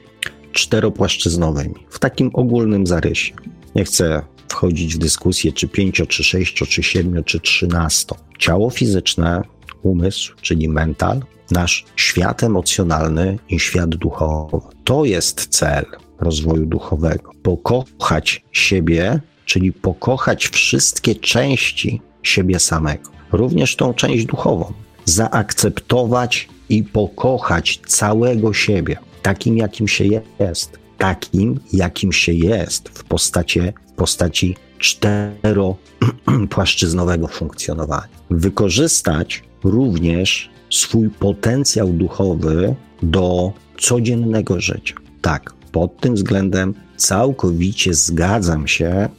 [0.52, 3.34] czteropłaszczyznowymi w takim ogólnym zarysie.
[3.76, 8.16] Nie chcę wchodzić w dyskusję, czy pięcio, czy sześcio, czy siedmiu, czy trzynasto.
[8.40, 9.42] Ciało fizyczne,
[9.84, 14.58] umysł, czyli mental, nasz świat emocjonalny i świat duchowy.
[14.84, 15.86] To jest cel
[16.20, 17.32] rozwoju duchowego.
[17.44, 24.74] Pokochać siebie, czyli pokochać wszystkie części siebie samego, również tą część duchową.
[25.06, 30.06] Zaakceptować i pokochać całego siebie, takim jakim się
[30.40, 38.08] jest, takim jakim się jest w postaci, w postaci czteropłaszczyznowego funkcjonowania.
[38.30, 44.96] Wykorzystać również swój potencjał duchowy do codziennego życia.
[45.22, 49.10] Tak, pod tym względem całkowicie zgadzam się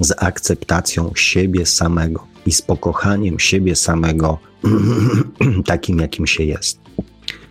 [0.00, 4.38] z akceptacją siebie samego i z pokochaniem siebie samego
[5.66, 6.78] takim, jakim się jest.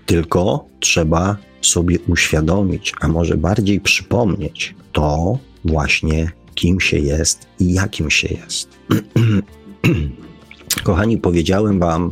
[0.05, 8.09] Tylko trzeba sobie uświadomić, a może bardziej przypomnieć to właśnie, kim się jest i jakim
[8.09, 8.69] się jest.
[10.83, 12.11] Kochani, powiedziałem Wam,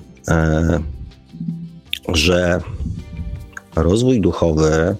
[2.13, 2.61] że
[3.75, 4.95] rozwój duchowy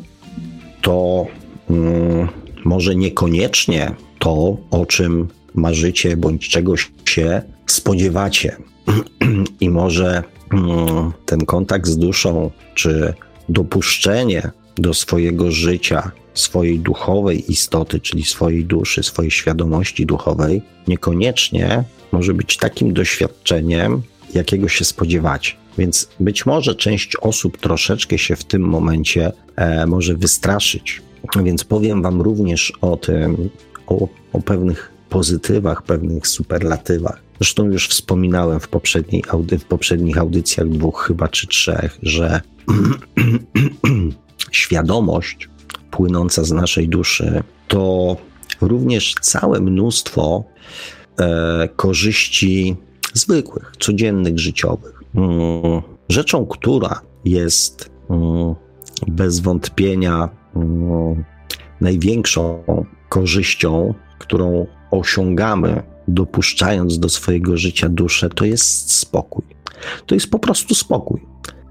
[0.82, 1.26] to
[1.70, 2.28] mm,
[2.66, 8.58] może niekoniecznie to, o czym marzycie bądź czegoś się spodziewacie.
[9.60, 13.14] I może mm, ten kontakt z duszą, czy
[13.50, 22.34] dopuszczenie do swojego życia, swojej duchowej istoty, czyli swojej duszy, swojej świadomości duchowej, niekoniecznie może
[22.34, 24.02] być takim doświadczeniem,
[24.36, 25.54] jakiego się spodziewacie.
[25.78, 31.02] Więc być może część osób troszeczkę się w tym momencie e, może wystraszyć.
[31.44, 33.50] Więc powiem Wam również o tym,
[33.88, 37.22] o, o pewnych pozytywach, pewnych superlatywach.
[37.40, 42.42] Zresztą już wspominałem w, poprzedniej audy, w poprzednich audycjach, dwóch chyba czy trzech, że
[44.52, 45.50] świadomość
[45.92, 48.18] płynąca z naszej duszy to
[48.62, 50.44] również całe mnóstwo
[51.20, 52.76] e, korzyści
[53.14, 55.04] zwykłych, codziennych, życiowych.
[55.16, 58.56] Mm, rzeczą, która jest mm,
[59.08, 61.24] bez wątpienia mm,
[61.82, 62.64] największą
[63.10, 69.44] korzyścią, którą osiągamy, dopuszczając do swojego życia duszę, to jest spokój.
[70.06, 71.22] To jest po prostu spokój.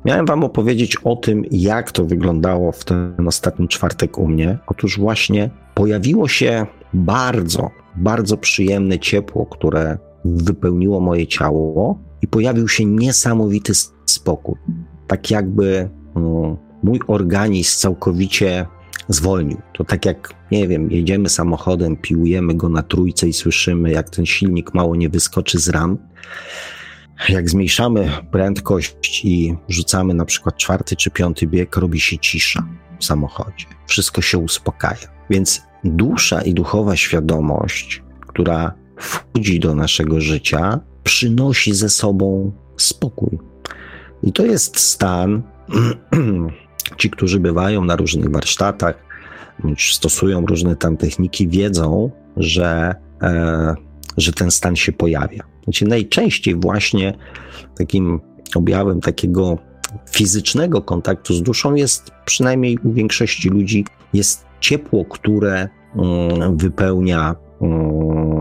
[0.04, 4.58] Miałem Wam opowiedzieć o tym, jak to wyglądało w ten ostatni czwartek u mnie.
[4.66, 12.84] Otóż właśnie pojawiło się bardzo, bardzo przyjemne ciepło, które wypełniło moje ciało i pojawił się
[12.84, 13.72] niesamowity
[14.06, 14.58] spokój.
[15.06, 18.66] Tak jakby mm, mój organizm całkowicie
[19.08, 19.60] zwolnił.
[19.72, 24.26] To tak jak, nie wiem, jedziemy samochodem, piłujemy go na trójce i słyszymy, jak ten
[24.26, 25.98] silnik mało nie wyskoczy z ram.
[27.28, 32.66] Jak zmniejszamy prędkość i rzucamy na przykład czwarty czy piąty bieg, robi się cisza
[32.98, 33.66] w samochodzie.
[33.86, 35.08] Wszystko się uspokaja.
[35.30, 43.38] Więc dusza i duchowa świadomość, która wchodzi do naszego życia, przynosi ze sobą spokój.
[44.22, 45.42] I to jest stan,
[46.98, 48.94] ci, którzy bywają na różnych warsztatach,
[49.62, 53.74] bądź stosują różne tam techniki, wiedzą, że, e,
[54.16, 55.44] że ten stan się pojawia.
[55.64, 57.14] Znaczy, najczęściej właśnie
[57.78, 58.20] takim
[58.54, 59.58] objawem takiego
[60.10, 68.39] fizycznego kontaktu z duszą jest, przynajmniej u większości ludzi, jest ciepło, które mm, wypełnia mm,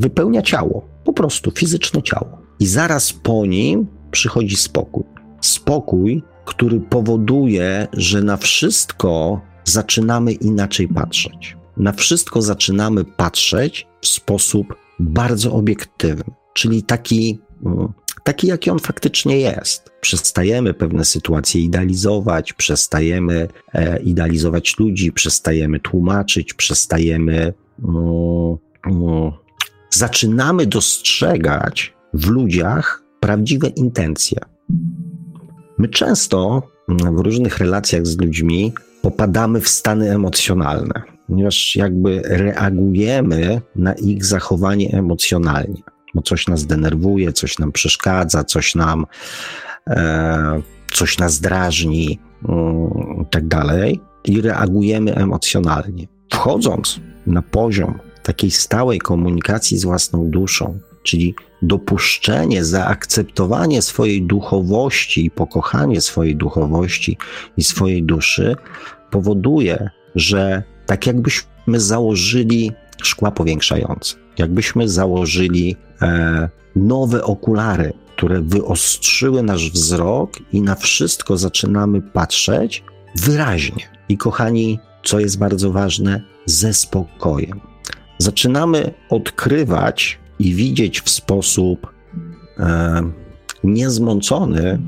[0.00, 2.38] wypełnia ciało, po prostu fizyczne ciało.
[2.60, 5.04] I zaraz po nim przychodzi spokój.
[5.40, 11.56] Spokój, który powoduje, że na wszystko zaczynamy inaczej patrzeć.
[11.76, 17.92] Na wszystko zaczynamy patrzeć w sposób bardzo obiektywny, czyli taki, mm,
[18.24, 19.90] taki jaki on faktycznie jest.
[20.00, 27.52] Przestajemy pewne sytuacje idealizować, przestajemy e, idealizować ludzi, przestajemy tłumaczyć, przestajemy
[27.84, 29.32] mm,
[29.90, 34.38] zaczynamy dostrzegać w ludziach prawdziwe intencje.
[35.78, 38.72] My często w różnych relacjach z ludźmi
[39.02, 45.82] popadamy w stany emocjonalne, ponieważ jakby reagujemy na ich zachowanie emocjonalnie,
[46.14, 49.06] bo coś nas denerwuje, coś nam przeszkadza, coś nam,
[49.86, 50.62] e,
[50.92, 52.18] coś nas drażni
[52.48, 52.90] mm,
[53.22, 53.48] i tak
[54.24, 56.06] i reagujemy emocjonalnie.
[56.30, 65.30] Wchodząc na poziom takiej stałej komunikacji z własną duszą, czyli dopuszczenie, zaakceptowanie swojej duchowości i
[65.30, 67.18] pokochanie swojej duchowości
[67.56, 68.56] i swojej duszy
[69.10, 79.70] powoduje, że tak jakbyśmy założyli szkła powiększające, jakbyśmy założyli e, nowe okulary, które wyostrzyły nasz
[79.70, 82.84] wzrok i na wszystko zaczynamy patrzeć
[83.16, 83.88] wyraźnie.
[84.08, 87.69] I kochani, co jest bardzo ważne, ze spokojem.
[88.20, 91.92] Zaczynamy odkrywać i widzieć w sposób
[92.58, 93.02] e,
[93.64, 94.78] niezmącony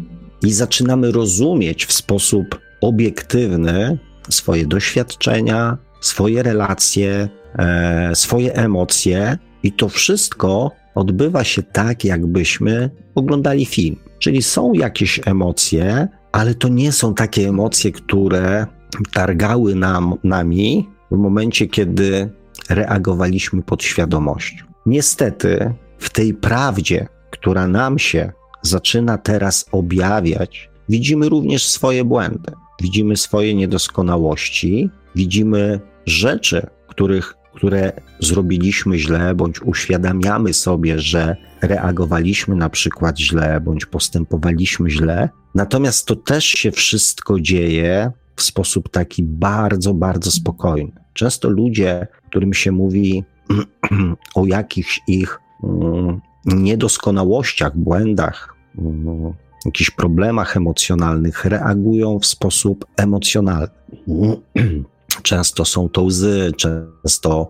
[0.42, 7.28] i zaczynamy rozumieć w sposób obiektywny swoje doświadczenia, swoje relacje,
[7.58, 13.96] e, swoje emocje, i to wszystko odbywa się tak, jakbyśmy oglądali film.
[14.18, 18.66] Czyli są jakieś emocje, ale to nie są takie emocje, które
[19.12, 22.30] targały nam, nami w momencie, kiedy
[22.74, 24.64] reagowaliśmy pod świadomością.
[24.86, 32.52] Niestety, w tej prawdzie, która nam się zaczyna teraz objawiać, widzimy również swoje błędy,
[32.82, 42.68] widzimy swoje niedoskonałości, widzimy rzeczy, których, które zrobiliśmy źle, bądź uświadamiamy sobie, że reagowaliśmy na
[42.68, 45.28] przykład źle, bądź postępowaliśmy źle.
[45.54, 50.92] Natomiast to też się wszystko dzieje w sposób taki bardzo, bardzo spokojny.
[51.12, 53.24] Często ludzie, którym się mówi
[54.34, 59.32] o jakichś ich mm, niedoskonałościach, błędach, mm,
[59.64, 63.68] jakichś problemach emocjonalnych, reagują w sposób emocjonalny.
[65.22, 67.48] Często są to łzy, często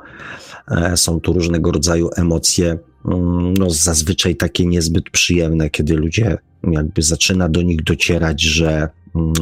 [0.70, 7.02] e, są to różnego rodzaju emocje, mm, no zazwyczaj takie niezbyt przyjemne, kiedy ludzie jakby
[7.02, 8.88] zaczyna do nich docierać, że,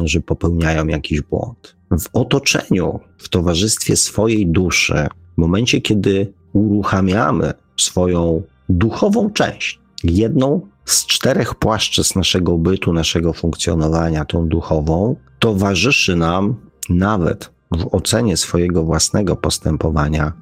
[0.03, 1.75] że popełniają jakiś błąd.
[1.91, 5.07] W otoczeniu, w towarzystwie swojej duszy,
[5.37, 14.25] w momencie, kiedy uruchamiamy swoją duchową część, jedną z czterech płaszczyzn naszego bytu, naszego funkcjonowania,
[14.25, 16.55] tą duchową, towarzyszy nam
[16.89, 20.33] nawet w ocenie swojego własnego postępowania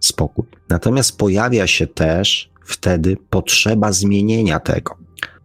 [0.00, 0.44] spokój.
[0.68, 4.96] Natomiast pojawia się też wtedy potrzeba zmienienia tego.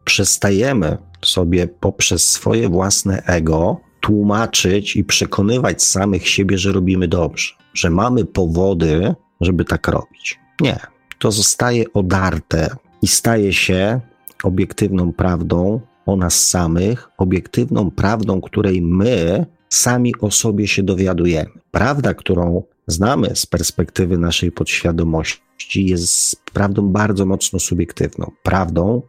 [0.05, 7.89] Przestajemy sobie poprzez swoje własne ego tłumaczyć i przekonywać samych siebie, że robimy dobrze, że
[7.89, 10.39] mamy powody, żeby tak robić.
[10.61, 10.79] Nie.
[11.19, 14.01] To zostaje odarte i staje się
[14.43, 21.49] obiektywną prawdą o nas samych, obiektywną prawdą, której my sami o sobie się dowiadujemy.
[21.71, 28.31] Prawda, którą znamy z perspektywy naszej podświadomości, jest prawdą bardzo mocno subiektywną.
[28.43, 29.01] Prawdą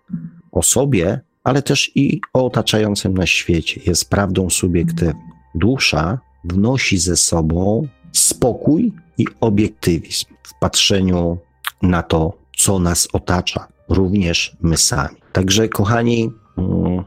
[0.52, 3.80] o sobie, ale też i o otaczającym nas świecie.
[3.86, 5.20] Jest prawdą subiektywną.
[5.54, 11.38] Dusza wnosi ze sobą spokój i obiektywizm w patrzeniu
[11.82, 15.16] na to, co nas otacza, również my sami.
[15.32, 17.04] Także, kochani, mm,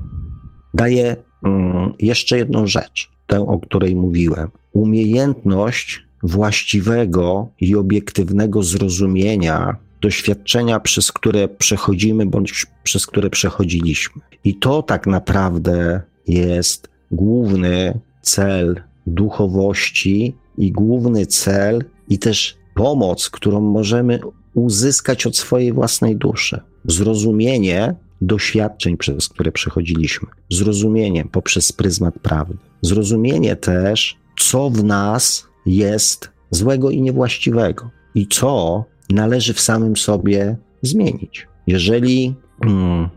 [0.73, 4.51] daję mm, jeszcze jedną rzecz, tę, o której mówiłem.
[4.73, 14.21] Umiejętność właściwego i obiektywnego zrozumienia doświadczenia, przez które przechodzimy, bądź przez które przechodziliśmy.
[14.43, 23.61] I to tak naprawdę jest główny cel duchowości i główny cel i też pomoc, którą
[23.61, 24.19] możemy
[24.53, 26.59] uzyskać od swojej własnej duszy.
[26.85, 30.27] Zrozumienie doświadczeń, przez które przechodziliśmy.
[30.49, 32.57] Zrozumienie poprzez pryzmat prawdy.
[32.81, 40.57] Zrozumienie też, co w nas jest złego i niewłaściwego i co należy w samym sobie
[40.81, 41.47] zmienić.
[41.67, 43.09] Jeżeli mm,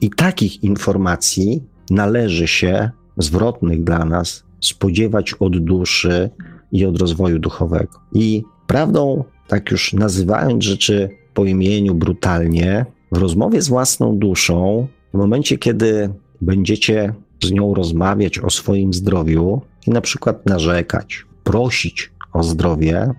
[0.00, 6.30] i takich informacji należy się, zwrotnych dla nas, spodziewać od duszy
[6.72, 8.00] i od rozwoju duchowego.
[8.12, 15.18] I prawdą, tak już nazywając rzeczy po imieniu brutalnie, w rozmowie z własną duszą, w
[15.18, 16.10] momencie, kiedy
[16.40, 23.14] będziecie z nią rozmawiać o swoim zdrowiu i na przykład narzekać, prosić o zdrowie,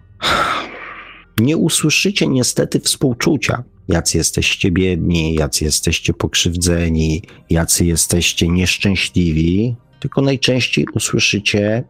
[1.39, 3.63] nie usłyszycie niestety współczucia.
[3.87, 11.83] Jacy jesteście biedni, jacy jesteście pokrzywdzeni, jacy jesteście nieszczęśliwi, tylko najczęściej usłyszycie,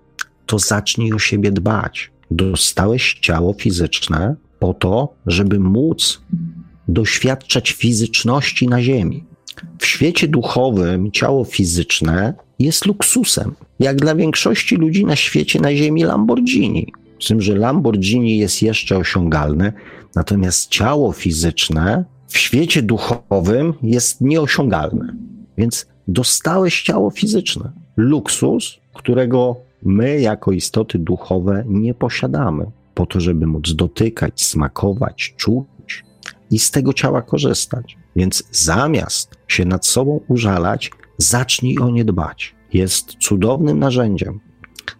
[0.45, 2.11] to zacznij o siebie dbać.
[2.31, 6.21] Dostałeś ciało fizyczne po to, żeby móc
[6.87, 9.23] doświadczać fizyczności na Ziemi.
[9.79, 16.03] W świecie duchowym ciało fizyczne jest luksusem, jak dla większości ludzi na świecie na Ziemi
[16.03, 16.93] Lamborghini.
[17.19, 19.73] Z tym, że Lamborghini jest jeszcze osiągalne,
[20.15, 25.15] natomiast ciało fizyczne w świecie duchowym jest nieosiągalne.
[25.57, 27.71] Więc dostałeś ciało fizyczne.
[27.97, 36.05] Luksus, którego my jako istoty duchowe nie posiadamy, po to, żeby móc dotykać, smakować, czuć
[36.51, 37.97] i z tego ciała korzystać.
[38.15, 42.55] Więc zamiast się nad sobą użalać, zacznij o nie dbać.
[42.73, 44.39] Jest cudownym narzędziem,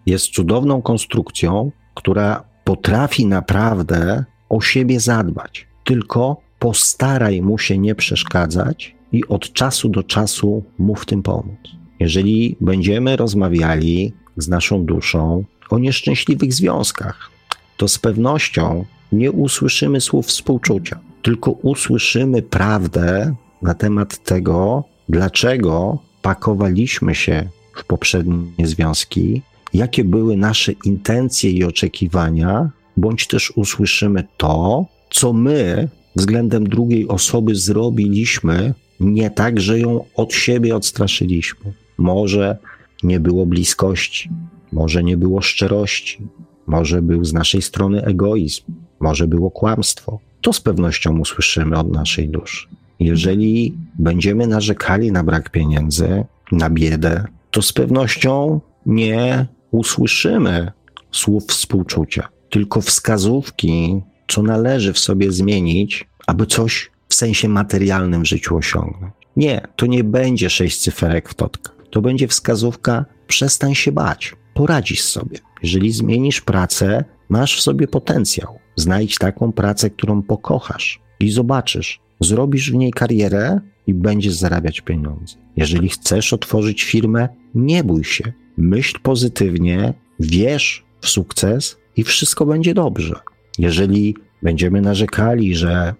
[0.05, 5.67] jest cudowną konstrukcją, która potrafi naprawdę o siebie zadbać.
[5.83, 11.59] Tylko postaraj mu się nie przeszkadzać i od czasu do czasu mu w tym pomóc.
[11.99, 17.29] Jeżeli będziemy rozmawiali z naszą duszą o nieszczęśliwych związkach,
[17.77, 27.15] to z pewnością nie usłyszymy słów współczucia, tylko usłyszymy prawdę na temat tego, dlaczego pakowaliśmy
[27.15, 29.41] się w poprzednie związki,
[29.73, 37.55] jakie były nasze intencje i oczekiwania, bądź też usłyszymy to, co my względem drugiej osoby
[37.55, 41.73] zrobiliśmy nie tak, że ją od siebie odstraszyliśmy.
[41.97, 42.57] Może
[43.03, 44.29] nie było bliskości,
[44.71, 46.27] może nie było szczerości,
[46.67, 48.63] może był z naszej strony egoizm,
[48.99, 50.19] może było kłamstwo.
[50.41, 52.67] To z pewnością usłyszymy od naszej duszy.
[52.99, 60.71] Jeżeli będziemy narzekali na brak pieniędzy, na biedę, to z pewnością nie usłyszymy
[61.11, 68.27] słów współczucia, tylko wskazówki, co należy w sobie zmienić, aby coś w sensie materialnym w
[68.27, 69.13] życiu osiągnąć.
[69.35, 71.72] Nie, to nie będzie sześć cyferek w totka.
[71.93, 75.37] To będzie wskazówka, przestań się bać, poradzisz sobie.
[75.63, 78.59] Jeżeli zmienisz pracę, masz w sobie potencjał.
[78.75, 85.35] Znajdź taką pracę, którą pokochasz i zobaczysz, zrobisz w niej karierę i będziesz zarabiać pieniądze.
[85.55, 88.33] Jeżeli chcesz otworzyć firmę, nie bój się.
[88.57, 93.15] Myśl pozytywnie, wierz w sukces i wszystko będzie dobrze.
[93.59, 95.93] Jeżeli będziemy narzekali, że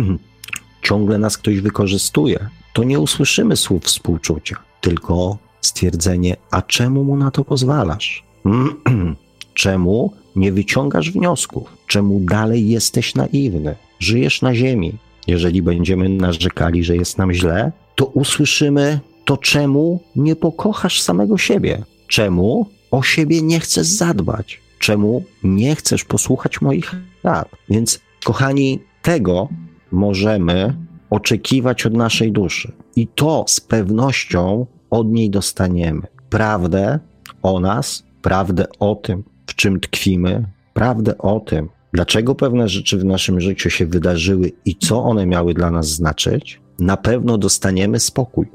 [0.86, 7.30] ciągle nas ktoś wykorzystuje, to nie usłyszymy słów współczucia, tylko stwierdzenie: A czemu mu na
[7.30, 8.24] to pozwalasz?
[9.62, 11.76] czemu nie wyciągasz wniosków?
[11.86, 13.76] Czemu dalej jesteś naiwny?
[13.98, 14.92] Żyjesz na ziemi.
[15.26, 21.84] Jeżeli będziemy narzekali, że jest nam źle, to usłyszymy to, czemu nie pokochasz samego siebie?
[22.06, 24.60] Czemu o siebie nie chcesz zadbać?
[24.78, 27.48] Czemu nie chcesz posłuchać moich rad?
[27.68, 29.48] Więc, kochani, tego
[29.92, 30.74] możemy
[31.10, 32.72] oczekiwać od naszej duszy.
[32.96, 36.02] I to z pewnością od niej dostaniemy.
[36.30, 36.98] Prawdę
[37.42, 43.04] o nas, prawdę o tym, w czym tkwimy, prawdę o tym, dlaczego pewne rzeczy w
[43.04, 48.46] naszym życiu się wydarzyły i co one miały dla nas znaczyć, na pewno dostaniemy spokój,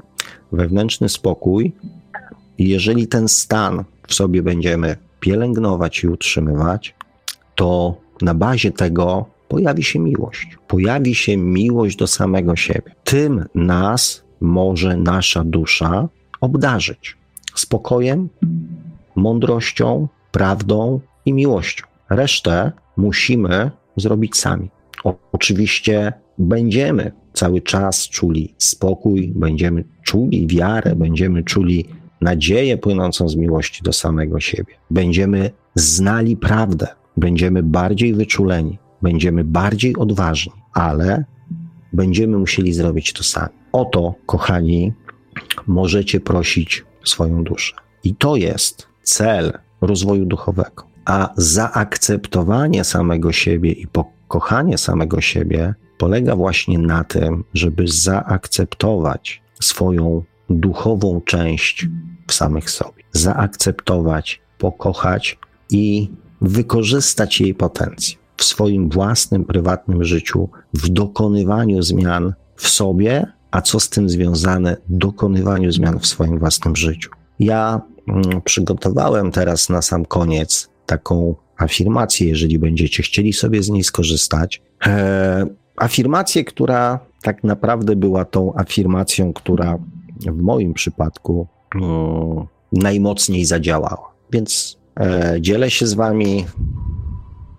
[0.52, 1.72] wewnętrzny spokój.
[2.58, 6.94] I jeżeli ten stan w sobie będziemy pielęgnować i utrzymywać,
[7.54, 10.58] to na bazie tego pojawi się miłość.
[10.68, 12.94] Pojawi się miłość do samego siebie.
[13.04, 16.08] Tym nas może nasza dusza
[16.40, 17.16] obdarzyć
[17.54, 18.28] spokojem,
[19.16, 21.86] mądrością, prawdą i miłością.
[22.10, 24.68] Resztę musimy zrobić sami.
[25.32, 31.84] Oczywiście będziemy cały czas czuli spokój, będziemy czuli wiarę, będziemy czuli
[32.20, 34.74] nadzieję płynącą z miłości do samego siebie.
[34.90, 36.86] Będziemy znali prawdę,
[37.16, 41.24] będziemy bardziej wyczuleni, będziemy bardziej odważni, ale
[41.92, 43.54] będziemy musieli zrobić to sami.
[43.72, 44.92] O to, kochani,
[45.66, 47.74] możecie prosić swoją duszę.
[48.04, 50.84] I to jest cel rozwoju duchowego.
[51.04, 60.22] A zaakceptowanie samego siebie i pokochanie samego siebie polega właśnie na tym, żeby zaakceptować swoją
[60.50, 61.86] duchową część
[62.26, 63.02] w samych sobie.
[63.12, 65.38] Zaakceptować, pokochać
[65.70, 73.62] i wykorzystać jej potencjał w swoim własnym, prywatnym życiu, w dokonywaniu zmian w sobie, a
[73.62, 77.10] co z tym związane, dokonywaniu zmian w swoim własnym życiu.
[77.38, 83.84] Ja mm, przygotowałem teraz na sam koniec taką afirmację, jeżeli będziecie chcieli sobie z niej
[83.84, 84.62] skorzystać.
[84.86, 85.46] E,
[85.76, 89.78] afirmację, która tak naprawdę była tą afirmacją, która
[90.20, 94.14] w moim przypadku mm, najmocniej zadziałała.
[94.32, 96.46] Więc e, dzielę się z Wami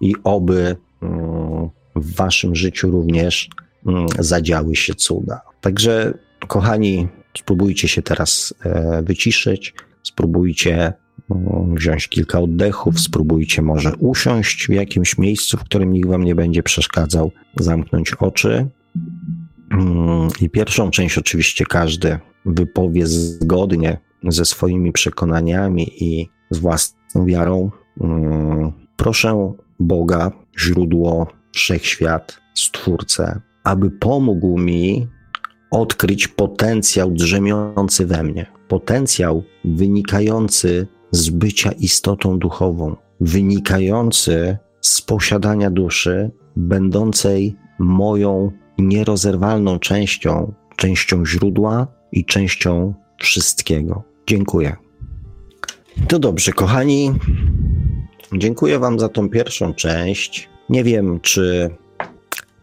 [0.02, 3.50] i oby mm, w Waszym życiu również
[3.88, 5.51] mm, zadziały się cuda.
[5.62, 6.14] Także,
[6.48, 7.08] kochani,
[7.38, 10.94] spróbujcie się teraz e, wyciszyć, spróbujcie
[11.32, 16.36] mm, wziąć kilka oddechów, spróbujcie może usiąść w jakimś miejscu, w którym nikt Wam nie
[16.36, 18.70] będzie przeszkadzał, zamknąć oczy
[19.72, 27.72] Mm, I pierwszą część oczywiście każdy wypowie zgodnie ze swoimi przekonaniami i z własną wiarą.
[28.02, 35.08] Mm, proszę Boga, źródło, wszechświat, stwórcę, aby pomógł mi
[35.72, 38.46] odkryć potencjał drzemiący we mnie.
[38.68, 51.26] Potencjał wynikający z bycia istotą duchową, wynikający z posiadania duszy, będącej moją nierozerwalną częścią, częścią
[51.26, 54.04] źródła i częścią wszystkiego.
[54.28, 54.76] Dziękuję.
[56.08, 57.12] To dobrze, kochani.
[58.34, 60.50] Dziękuję Wam za tą pierwszą część.
[60.70, 61.70] Nie wiem, czy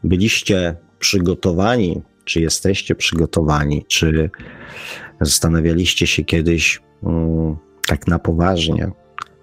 [0.05, 4.31] byliście przygotowani, czy jesteście przygotowani, czy
[5.21, 7.57] zastanawialiście się kiedyś um,
[7.87, 8.91] tak na poważnie,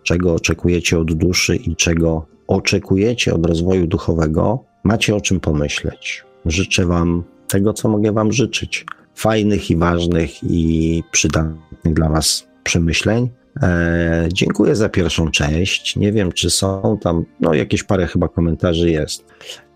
[0.03, 4.63] czego oczekujecie od duszy i czego oczekujecie od rozwoju duchowego.
[4.83, 6.23] Macie o czym pomyśleć.
[6.45, 8.85] Życzę Wam tego, co mogę Wam życzyć.
[9.15, 13.29] Fajnych i ważnych i przydatnych dla Was przemyśleń.
[13.63, 15.95] E, dziękuję za pierwszą część.
[15.95, 19.25] Nie wiem, czy są tam, no jakieś parę chyba komentarzy jest.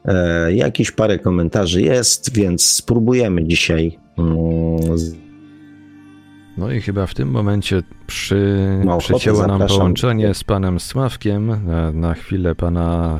[0.05, 3.99] E, jakieś parę komentarzy jest, więc spróbujemy dzisiaj.
[4.17, 4.37] Mm,
[6.57, 11.65] no i chyba w tym momencie przy, no, przycięło nam połączenie z panem Sławkiem.
[11.65, 13.19] Na, na chwilę pana,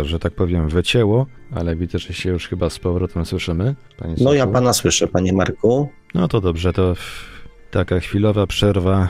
[0.00, 3.74] e, że tak powiem, wycięło, ale widzę, że się już chyba z powrotem słyszymy.
[4.20, 5.88] no ja pana słyszę, panie Marku.
[6.14, 6.94] No to dobrze, to
[7.70, 9.08] taka chwilowa przerwa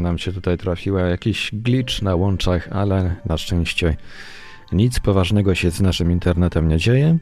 [0.00, 1.00] nam się tutaj trafiła.
[1.00, 3.96] Jakiś glitch na łączach, ale na szczęście
[4.72, 7.18] nic poważnego się z naszym internetem nie dzieje.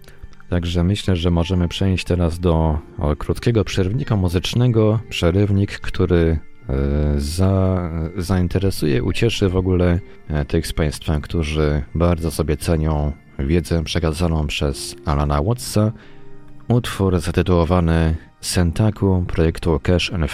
[0.49, 5.01] Także myślę, że możemy przejść teraz do o, krótkiego przerwnika muzycznego.
[5.09, 6.39] Przerywnik, który
[6.69, 6.79] e,
[7.17, 14.47] za, zainteresuje, ucieszy w ogóle e, tych z Państwa, którzy bardzo sobie cenią wiedzę przekazaną
[14.47, 15.93] przez Alana Wattsa.
[16.69, 20.31] Utwór zatytułowany Sentaku projektu Cash and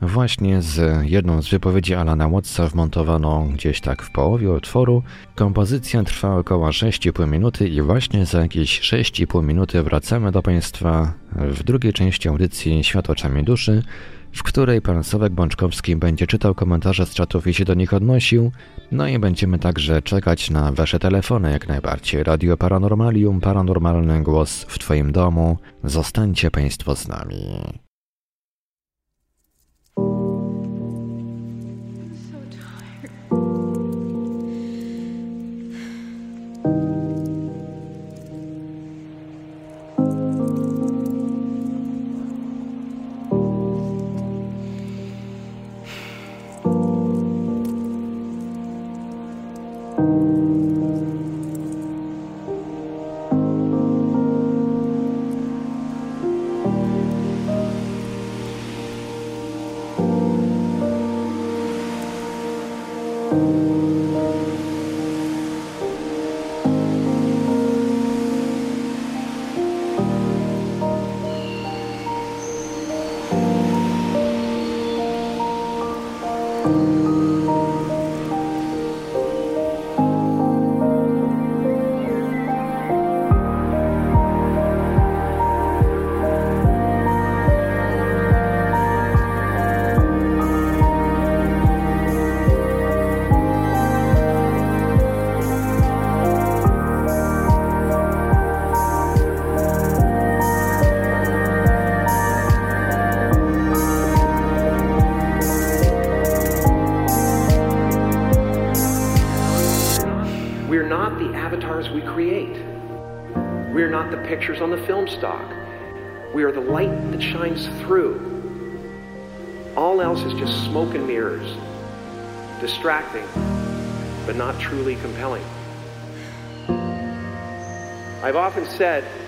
[0.00, 5.02] właśnie z jedną z wypowiedzi Alana Wattsa wmontowaną gdzieś tak w połowie utworu.
[5.34, 11.62] Kompozycja trwa około 6,5 minuty i właśnie za jakieś 6,5 minuty wracamy do Państwa w
[11.62, 13.82] drugiej części audycji Świat oczami duszy,
[14.32, 18.52] w której pan Sławek Bączkowski będzie czytał komentarze z czatów i się do nich odnosił,
[18.92, 22.22] no i będziemy także czekać na wasze telefony jak najbardziej.
[22.22, 25.58] Radio Paranormalium, paranormalny głos w twoim domu.
[25.84, 27.82] Zostańcie państwo z nami.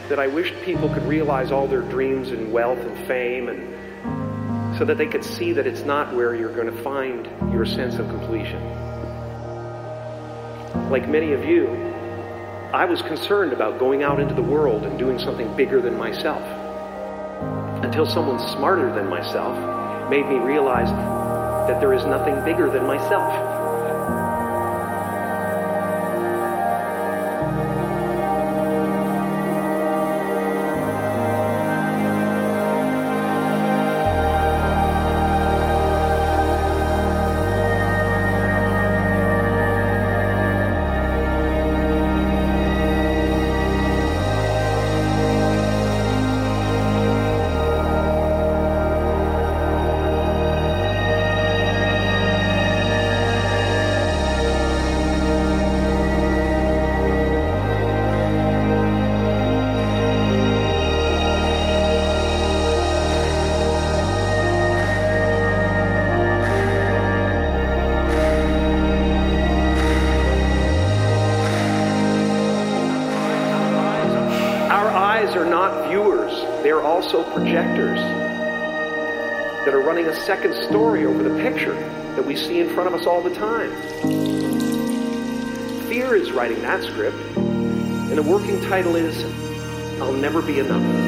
[0.09, 4.85] That I wished people could realize all their dreams and wealth and fame and so
[4.85, 8.09] that they could see that it's not where you're going to find your sense of
[8.09, 8.61] completion.
[10.91, 11.69] Like many of you,
[12.73, 16.43] I was concerned about going out into the world and doing something bigger than myself.
[17.85, 20.91] Until someone smarter than myself made me realize
[21.69, 23.74] that there is nothing bigger than myself.
[83.05, 83.71] Us all the time.
[85.89, 89.25] Fear is writing that script, and the working title is
[90.01, 91.04] I'll Never Be Enough.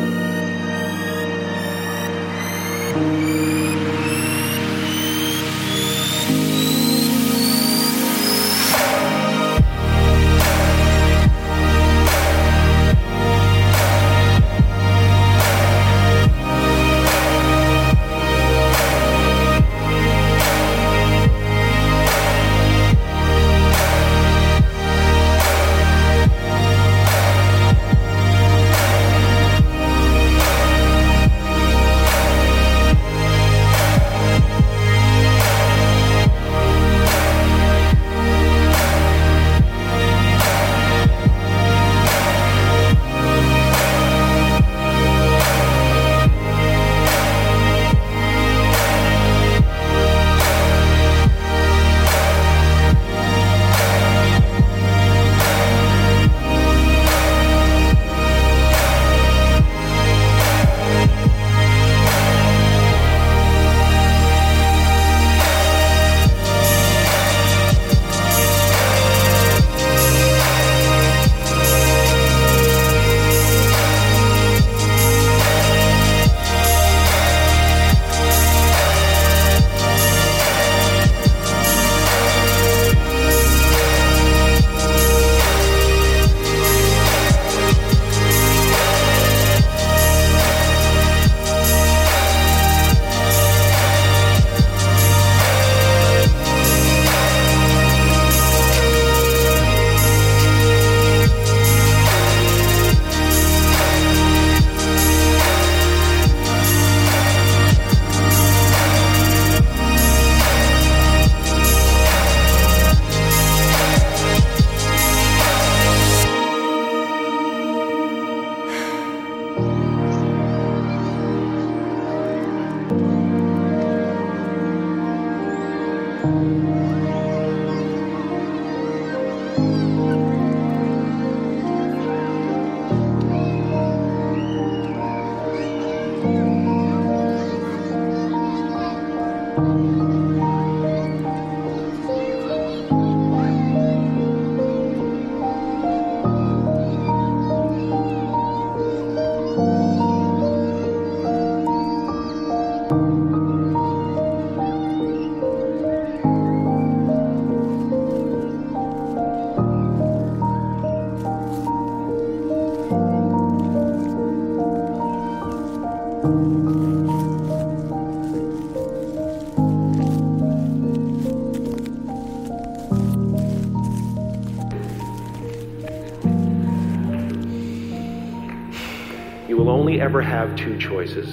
[180.00, 181.28] Ever have two choices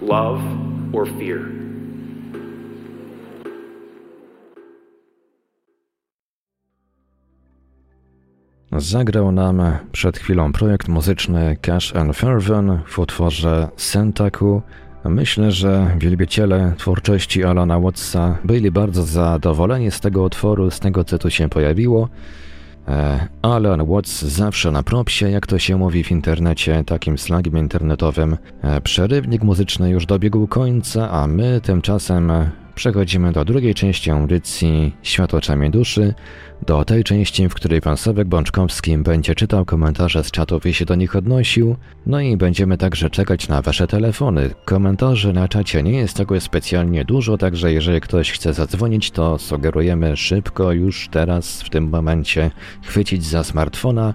[0.00, 0.42] love
[0.92, 1.40] or fear.
[8.72, 9.62] Zagrał nam
[9.92, 14.62] przed chwilą projekt muzyczny Cash and Fervent w utworze Sentaku.
[15.04, 21.18] Myślę, że wielbiciele twórczości Alana Wattsa byli bardzo zadowoleni z tego utworu, z tego co
[21.18, 22.08] tu się pojawiło.
[22.88, 28.36] E, Alan Watts zawsze na propsie, jak to się mówi w internecie, takim slangiem internetowym.
[28.62, 32.32] E, przerywnik muzyczny już dobiegł końca, a my tymczasem
[32.76, 36.14] przechodzimy do drugiej części audycji Świat oczami duszy,
[36.66, 40.84] do tej części, w której pan Sławek Bączkowski będzie czytał komentarze z czatów i się
[40.84, 44.50] do nich odnosił, no i będziemy także czekać na wasze telefony.
[44.64, 50.16] Komentarzy na czacie nie jest tego specjalnie dużo, także jeżeli ktoś chce zadzwonić, to sugerujemy
[50.16, 52.50] szybko już teraz, w tym momencie,
[52.82, 54.14] chwycić za smartfona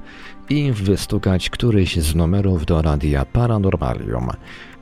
[0.50, 4.30] i wystukać któryś z numerów do radia Paranormalium.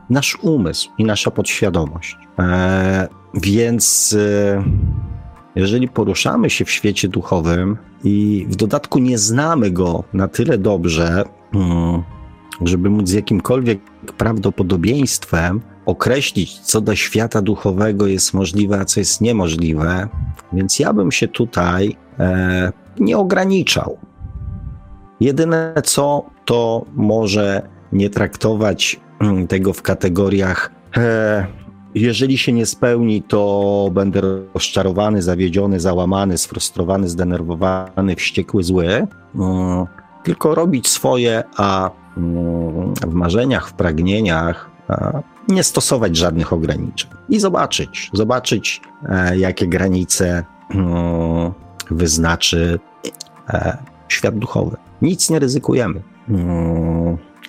[0.10, 2.18] nasz umysł i nasza podświadomość.
[2.40, 4.64] E, więc e,
[5.56, 11.24] jeżeli poruszamy się w świecie duchowym i w dodatku nie znamy go na tyle dobrze,
[11.54, 12.04] mm,
[12.62, 13.80] żeby móc z jakimkolwiek
[14.18, 20.08] prawdopodobieństwem określić, co do świata duchowego jest możliwe, a co jest niemożliwe,
[20.54, 23.98] więc ja bym się tutaj e, nie ograniczał.
[25.20, 31.65] Jedyne co, to może nie traktować mm, tego w kategoriach e,
[31.96, 34.22] jeżeli się nie spełni, to będę
[34.54, 39.08] rozczarowany, zawiedziony, załamany, sfrustrowany, zdenerwowany, wściekły, zły.
[39.36, 39.86] Mm,
[40.24, 44.76] tylko robić swoje, a mm, w marzeniach, w pragnieniach
[45.48, 50.46] nie stosować żadnych ograniczeń i zobaczyć, zobaczyć, e, jakie granice
[51.92, 52.80] wyznaczy
[53.50, 53.78] e,
[54.08, 54.78] świat duchowy.
[55.02, 56.02] Nic nie ryzykujemy.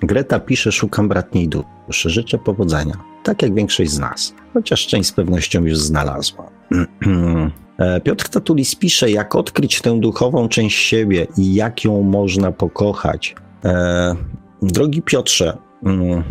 [0.03, 2.11] Greta pisze, szukam bratniej duszy.
[2.11, 2.95] Życzę powodzenia.
[3.23, 4.35] Tak jak większość z nas.
[4.55, 6.51] Chociaż część z pewnością już znalazła.
[7.79, 13.35] E, Piotr Tatulis pisze, jak odkryć tę duchową część siebie i jak ją można pokochać.
[13.65, 14.15] E,
[14.63, 16.23] drogi Piotrze, mm,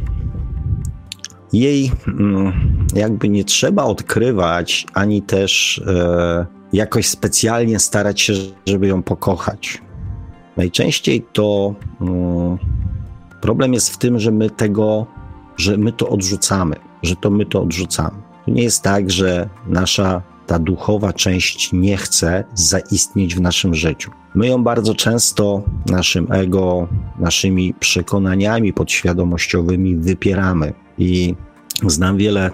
[1.54, 2.54] jej mm,
[2.96, 8.34] jakby nie trzeba odkrywać, ani też e, jakoś specjalnie starać się,
[8.66, 9.82] żeby ją pokochać.
[10.58, 12.58] Najczęściej to um,
[13.42, 15.06] problem jest w tym, że my tego,
[15.58, 18.18] że my to odrzucamy, że to my to odrzucamy.
[18.46, 24.12] To nie jest tak, że nasza ta duchowa część nie chce zaistnieć w naszym życiu.
[24.36, 26.88] My ją bardzo często naszym ego,
[27.20, 30.74] naszymi przekonaniami podświadomościowymi wypieramy.
[30.98, 31.36] I
[31.88, 32.52] znam wiele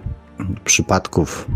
[0.66, 1.48] przypadków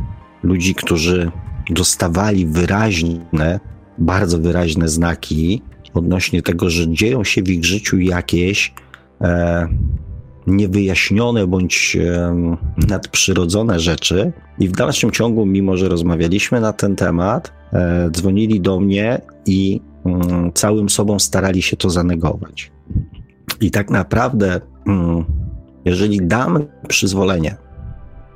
[0.44, 1.32] ludzi, którzy
[1.70, 3.60] dostawali wyraźne,
[3.98, 5.62] bardzo wyraźne znaki
[5.94, 8.74] odnośnie tego, że dzieją się w ich życiu jakieś
[10.48, 12.36] niewyjaśnione bądź e,
[12.90, 14.34] nadprzyrodzone rzeczy.
[14.60, 19.82] I w dalszym ciągu, mimo że rozmawialiśmy na ten temat, e, dzwonili do mnie i
[20.06, 22.72] mm, całym sobą starali się to zanegować.
[23.62, 25.26] I tak naprawdę, mm,
[25.86, 27.56] jeżeli damy przyzwolenie,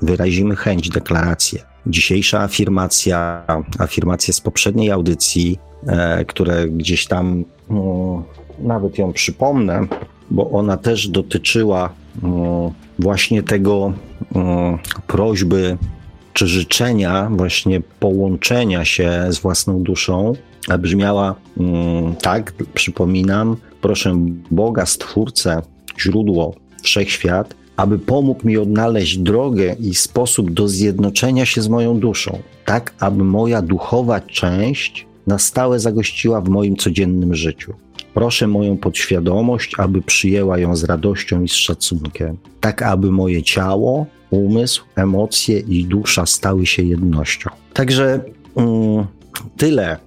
[0.02, 3.44] wyrazimy chęć, deklarację, dzisiejsza afirmacja,
[3.80, 8.24] afirmacje z poprzedniej audycji, E, które gdzieś tam, no,
[8.60, 9.88] nawet ją przypomnę,
[10.32, 13.94] bo ona też dotyczyła no, właśnie tego
[14.36, 15.78] no, prośby
[16.34, 20.34] czy życzenia właśnie połączenia się z własną duszą,
[20.80, 21.36] brzmiała
[22.22, 24.16] tak, przypominam, proszę
[24.52, 25.62] Boga, Stwórcę,
[26.00, 32.40] źródło, wszechświat, aby pomógł mi odnaleźć drogę i sposób do zjednoczenia się z moją duszą,
[32.66, 37.74] tak aby moja duchowa część na stałe zagościła w moim codziennym życiu.
[38.14, 44.06] Proszę moją podświadomość, aby przyjęła ją z radością i z szacunkiem, tak aby moje ciało,
[44.30, 47.50] umysł, emocje i dusza stały się jednością.
[47.74, 48.22] Także
[48.56, 49.06] um,
[49.58, 49.98] tyle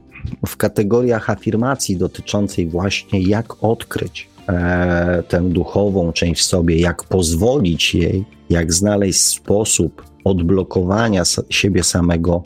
[0.47, 7.95] w kategoriach afirmacji dotyczącej właśnie jak odkryć e, tę duchową część w sobie, jak pozwolić
[7.95, 12.43] jej, jak znaleźć sposób odblokowania siebie samego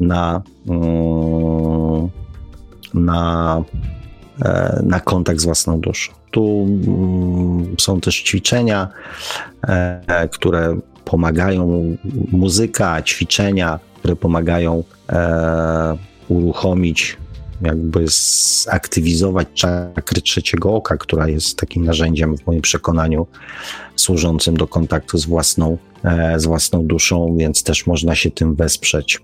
[0.00, 2.08] na, mm,
[2.94, 3.64] na,
[4.82, 6.12] na kontakt z własną duszą.
[6.30, 8.88] Tu mm, są też ćwiczenia,
[9.68, 11.82] e, które pomagają,
[12.32, 15.96] muzyka, ćwiczenia, które pomagają e,
[16.28, 17.16] uruchomić
[17.62, 18.04] jakby
[18.64, 23.26] zaktywizować czakry trzeciego oka, która jest takim narzędziem w moim przekonaniu
[23.96, 29.20] służącym do kontaktu z własną, e, z własną duszą, więc też można się tym wesprzeć.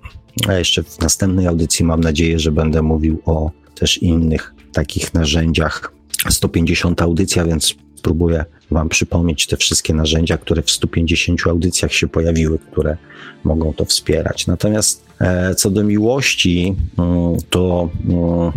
[0.49, 5.93] A jeszcze w następnej audycji mam nadzieję, że będę mówił o też innych takich narzędziach.
[6.31, 12.59] 150 audycja, więc spróbuję Wam przypomnieć te wszystkie narzędzia, które w 150 audycjach się pojawiły,
[12.59, 12.97] które
[13.45, 14.47] mogą to wspierać.
[14.47, 18.53] Natomiast e, co do miłości, mm, to mm,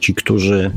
[0.00, 0.70] ci, którzy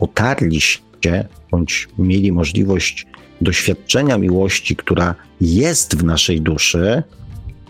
[0.00, 3.06] otarli się bądź mieli możliwość
[3.40, 7.02] doświadczenia miłości, która jest w naszej duszy,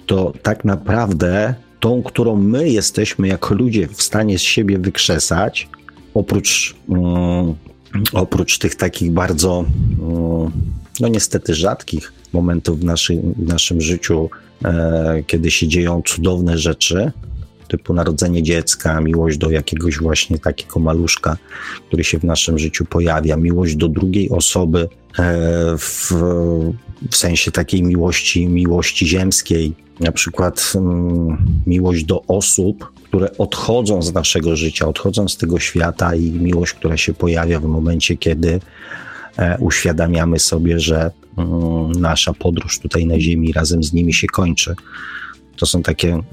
[0.07, 5.69] to tak naprawdę tą, którą my jesteśmy jako ludzie w stanie z siebie wykrzesać,
[6.15, 7.55] oprócz mm,
[8.13, 9.65] oprócz tych takich bardzo,
[10.01, 10.53] mm,
[11.01, 14.31] no niestety rzadkich momentów w, naszy, w naszym życiu,
[14.65, 17.13] e, kiedy się dzieją cudowne rzeczy,
[17.69, 21.37] typu narodzenie dziecka, miłość do jakiegoś właśnie takiego maluszka,
[21.89, 24.89] który się w naszym życiu pojawia, miłość do drugiej osoby
[25.19, 26.13] e, w,
[27.11, 31.37] w sensie takiej miłości, miłości ziemskiej, na przykład mm,
[31.67, 36.97] miłość do osób, które odchodzą z naszego życia, odchodzą z tego świata i miłość, która
[36.97, 38.61] się pojawia w momencie, kiedy
[39.37, 44.75] e, uświadamiamy sobie, że mm, nasza podróż tutaj na Ziemi razem z nimi się kończy.
[45.57, 46.25] To są takie mm,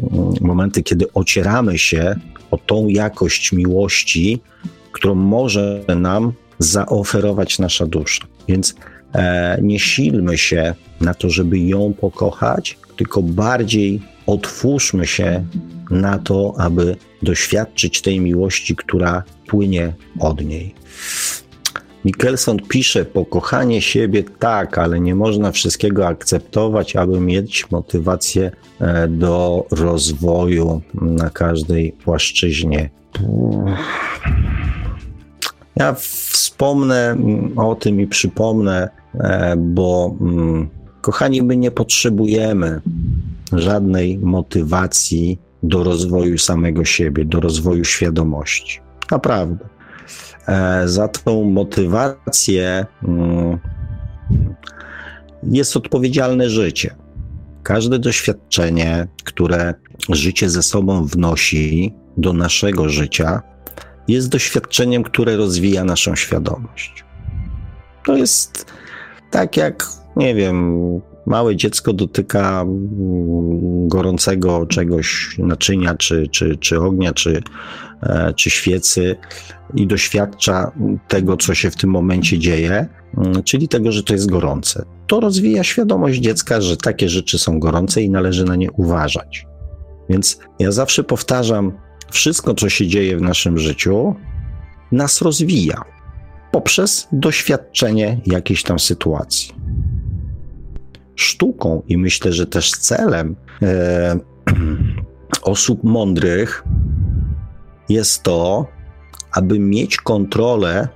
[0.41, 2.15] momenty, kiedy ocieramy się
[2.51, 4.41] o tą jakość miłości,
[4.91, 8.25] którą może nam zaoferować nasza dusza.
[8.47, 8.75] Więc
[9.13, 15.45] e, nie silmy się na to, żeby ją pokochać, tylko bardziej otwórzmy się
[15.91, 20.75] na to, aby doświadczyć tej miłości, która płynie od niej.
[22.05, 29.65] Michelson pisze: Pokochanie siebie tak, ale nie można wszystkiego akceptować, aby mieć motywację e, do
[29.71, 32.89] rozwoju na każdej płaszczyźnie.
[35.75, 37.15] Ja wspomnę
[37.55, 42.81] o tym i przypomnę, e, bo mm, kochani, my nie potrzebujemy
[43.53, 48.79] żadnej motywacji do rozwoju samego siebie, do rozwoju świadomości.
[49.11, 49.69] Naprawdę.
[50.47, 53.57] E, za tą motywację mm,
[55.43, 56.95] jest odpowiedzialne życie.
[57.63, 59.73] Każde doświadczenie, które
[60.09, 63.41] życie ze sobą wnosi do naszego życia,
[64.07, 67.05] jest doświadczeniem, które rozwija naszą świadomość.
[68.05, 68.65] To jest
[69.31, 69.87] tak jak,
[70.19, 70.79] nie wiem,
[71.25, 77.41] małe dziecko dotyka mm, gorącego czegoś, naczynia, czy, czy, czy ognia, czy,
[78.03, 79.15] e, czy świecy
[79.75, 80.71] i doświadcza
[81.07, 84.85] tego, co się w tym momencie dzieje, mm, czyli tego, że to jest gorące.
[85.07, 89.45] To rozwija świadomość dziecka, że takie rzeczy są gorące i należy na nie uważać.
[90.09, 91.71] Więc ja zawsze powtarzam,
[92.11, 94.15] wszystko, co się dzieje w naszym życiu,
[94.91, 95.81] nas rozwija
[96.51, 99.58] poprzez doświadczenie jakiejś tam sytuacji
[101.21, 104.19] sztuką i myślę, że też celem e,
[105.41, 106.63] osób mądrych
[107.89, 108.67] jest to,
[109.31, 110.87] aby mieć kontrolę,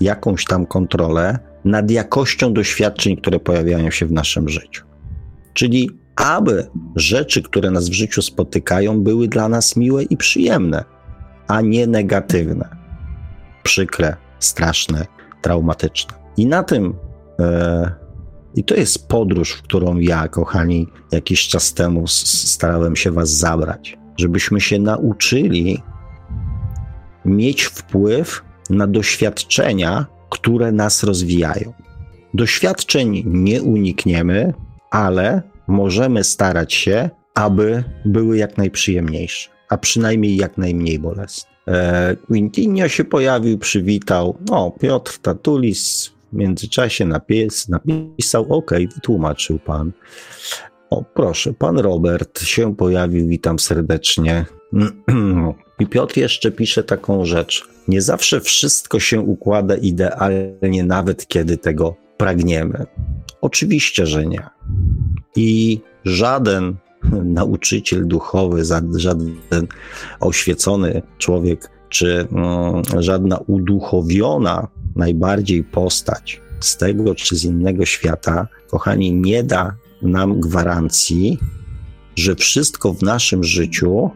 [0.00, 4.84] jakąś tam kontrolę nad jakością doświadczeń, które pojawiają się w naszym życiu.
[5.54, 6.66] Czyli aby
[6.96, 10.84] rzeczy, które nas w życiu spotykają, były dla nas miłe i przyjemne,
[11.48, 12.68] a nie negatywne,
[13.62, 15.06] przykre, straszne,
[15.42, 16.14] traumatyczne.
[16.36, 16.94] I na tym
[17.40, 18.03] e,
[18.56, 23.98] i to jest podróż, w którą ja, kochani, jakiś czas temu starałem się Was zabrać,
[24.16, 25.82] żebyśmy się nauczyli
[27.24, 31.72] mieć wpływ na doświadczenia, które nas rozwijają.
[32.34, 34.54] Doświadczeń nie unikniemy,
[34.90, 41.50] ale możemy starać się, aby były jak najprzyjemniejsze, a przynajmniej jak najmniej bolesne.
[41.68, 44.38] E, Quintinio się pojawił, przywitał.
[44.50, 49.92] O, Piotr Tatulis, międzyczasie napis, napisał, ok, wytłumaczył pan.
[50.90, 54.46] O, proszę, pan Robert się pojawił, witam serdecznie.
[55.80, 57.68] I Piotr jeszcze pisze taką rzecz.
[57.88, 62.86] Nie zawsze wszystko się układa idealnie, nawet kiedy tego pragniemy.
[63.40, 64.46] Oczywiście, że nie.
[65.36, 66.76] I żaden
[67.40, 68.62] nauczyciel duchowy,
[68.96, 69.36] żaden
[70.20, 79.12] oświecony człowiek, czy mm, żadna uduchowiona najbardziej postać z tego czy z innego świata, kochani,
[79.12, 81.38] nie da nam gwarancji,
[82.16, 84.10] że wszystko w naszym życiu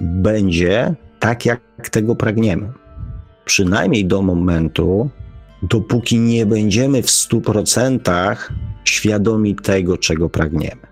[0.00, 2.72] będzie tak, jak tego pragniemy.
[3.44, 5.10] Przynajmniej do momentu,
[5.62, 8.52] dopóki nie będziemy w stu procentach
[8.84, 10.88] świadomi tego, czego pragniemy.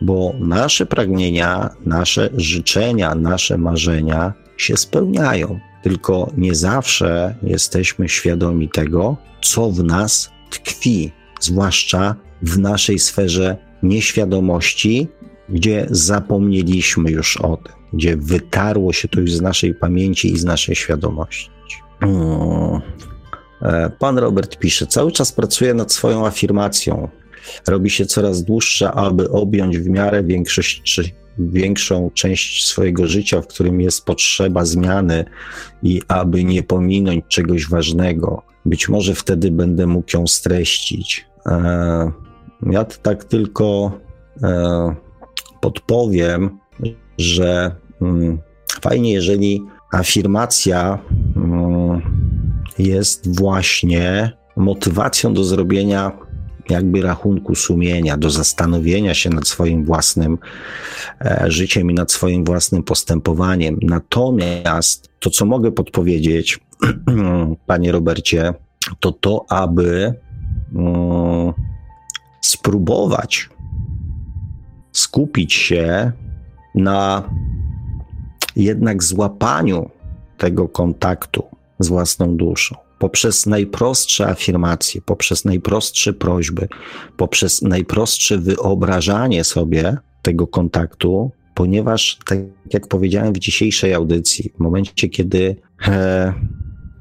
[0.00, 5.60] Bo nasze pragnienia, nasze życzenia, nasze marzenia się spełniają.
[5.84, 15.08] Tylko nie zawsze jesteśmy świadomi tego, co w nas tkwi, zwłaszcza w naszej sferze nieświadomości,
[15.48, 20.44] gdzie zapomnieliśmy już o tym, gdzie wytarło się to już z naszej pamięci i z
[20.44, 21.50] naszej świadomości.
[22.00, 22.80] Hmm.
[23.62, 27.08] E, pan Robert pisze: Cały czas pracuję nad swoją afirmacją.
[27.68, 31.00] Robi się coraz dłuższa, aby objąć w miarę większość,
[31.38, 35.24] większą część swojego życia, w którym jest potrzeba zmiany
[35.82, 38.42] i aby nie pominąć czegoś ważnego.
[38.64, 41.26] Być może wtedy będę mógł ją streścić.
[41.46, 42.12] E,
[42.70, 43.98] ja tak tylko
[44.42, 44.94] e,
[45.60, 46.58] podpowiem,
[47.18, 48.38] że mm,
[48.80, 49.62] fajnie, jeżeli
[49.92, 50.98] afirmacja
[51.36, 52.02] mm,
[52.78, 56.12] jest właśnie motywacją do zrobienia
[56.68, 60.38] jakby rachunku sumienia, do zastanowienia się nad swoim własnym
[61.20, 63.78] e, życiem i nad swoim własnym postępowaniem.
[63.82, 66.60] Natomiast to, co mogę podpowiedzieć,
[67.66, 68.54] panie Robercie,
[69.00, 70.14] to to, aby
[70.74, 71.52] mm,
[72.40, 73.48] spróbować
[74.92, 76.12] skupić się
[76.74, 77.30] na
[78.56, 79.90] jednak złapaniu
[80.38, 81.44] tego kontaktu
[81.78, 86.68] z własną duszą poprzez najprostsze afirmacje, poprzez najprostsze prośby,
[87.16, 92.38] poprzez najprostsze wyobrażanie sobie tego kontaktu, ponieważ, tak
[92.72, 96.32] jak powiedziałem w dzisiejszej audycji, w momencie, kiedy e,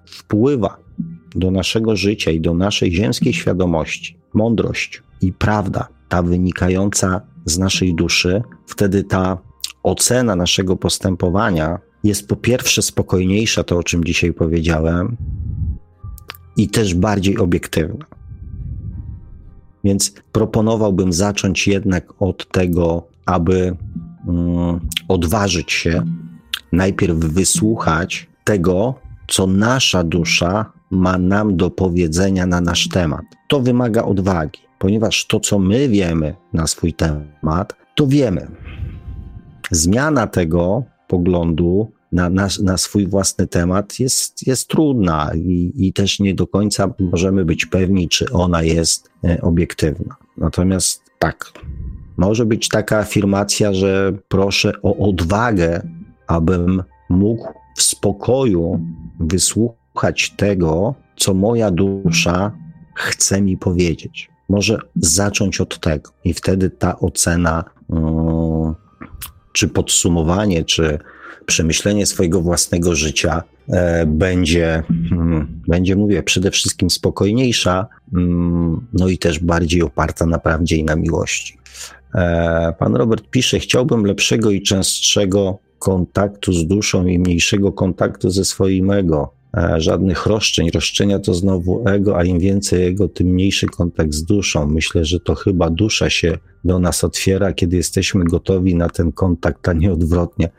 [0.06, 0.78] wpływa
[1.36, 7.96] do naszego życia i do naszej ziemskiej świadomości mądrość i prawda, ta wynikająca z naszej
[7.96, 9.38] duszy, wtedy ta
[9.84, 15.18] ocena naszego postępowania jest po pierwsze spokojniejsza, to o czym dzisiaj powiedziałem,
[16.58, 18.06] i też bardziej obiektywna.
[19.84, 23.76] Więc proponowałbym zacząć jednak od tego, aby
[24.28, 26.04] mm, odważyć się,
[26.72, 28.96] najpierw wysłuchać tego,
[29.28, 33.26] co nasza dusza ma nam do powiedzenia na nasz temat.
[33.48, 38.48] To wymaga odwagi, ponieważ to, co my wiemy na swój temat, to wiemy.
[39.72, 46.20] Zmiana tego poglądu na, na, na swój własny temat jest, jest trudna i, i też
[46.20, 50.16] nie do końca możemy być pewni, czy ona jest e, obiektywna.
[50.38, 51.52] Natomiast tak,
[52.18, 55.88] może być taka afirmacja, że proszę o odwagę,
[56.28, 57.48] abym mógł
[57.78, 58.80] w spokoju
[59.20, 62.52] wysłuchać tego, co moja dusza
[62.96, 64.30] chce mi powiedzieć.
[64.50, 68.76] Może zacząć od tego, i wtedy ta ocena, mm,
[69.54, 71.00] czy podsumowanie, czy
[71.46, 79.18] przemyślenie swojego własnego życia e, będzie, mm, będzie, mówię, przede wszystkim spokojniejsza, mm, no i
[79.18, 81.58] też bardziej oparta na prawdzie i na miłości.
[82.16, 88.46] E, pan Robert pisze: Chciałbym lepszego i częstszego kontaktu z duszą i mniejszego kontaktu ze
[88.46, 89.34] swoim ego.
[89.58, 90.70] E, żadnych roszczeń.
[90.72, 94.68] Roszczenia to znowu ego, a im więcej ego, tym mniejszy kontakt z duszą.
[94.68, 99.68] Myślę, że to chyba dusza się do nas otwiera, kiedy jesteśmy gotowi na ten kontakt,
[99.70, 100.50] a nie odwrotnie.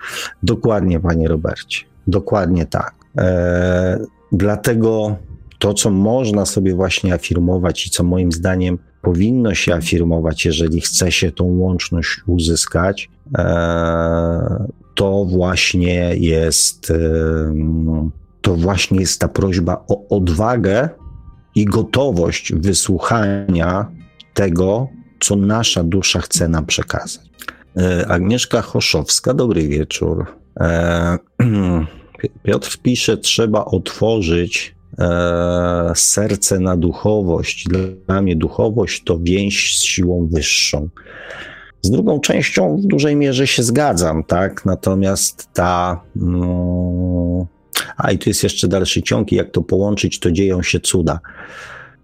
[0.43, 1.85] Dokładnie, panie Robercie.
[2.07, 2.95] Dokładnie tak.
[3.19, 3.99] E,
[4.33, 5.17] dlatego
[5.59, 11.13] to, co można sobie właśnie afirmować i co moim zdaniem powinno się afirmować, jeżeli chce
[11.13, 16.91] się tą łączność uzyskać, e, to właśnie jest.
[16.91, 18.15] E,
[18.45, 20.89] to właśnie jest ta prośba o odwagę
[21.55, 23.87] i gotowość wysłuchania
[24.35, 24.89] tego,
[25.21, 27.31] co nasza dusza chce nam przekazać.
[27.77, 30.27] E, Agnieszka Choszowska, dobry wieczór.
[30.61, 31.19] E,
[32.43, 37.67] Piotr pisze, trzeba otworzyć e, serce na duchowość.
[38.07, 40.89] Dla mnie duchowość to więź z siłą wyższą.
[41.83, 44.65] Z drugą częścią w dużej mierze się zgadzam, tak?
[44.65, 47.47] Natomiast ta, no,
[47.97, 51.21] a i tu jest jeszcze dalszy ciąg, i jak to połączyć, to dzieją się cuda.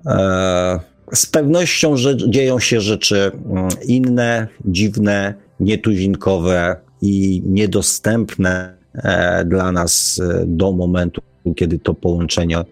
[0.07, 0.81] E,
[1.13, 10.21] z pewnością że dzieją się rzeczy mm, inne, dziwne, nietuzinkowe i niedostępne e, dla nas
[10.25, 11.21] e, do momentu,
[11.57, 12.65] kiedy to połączenie,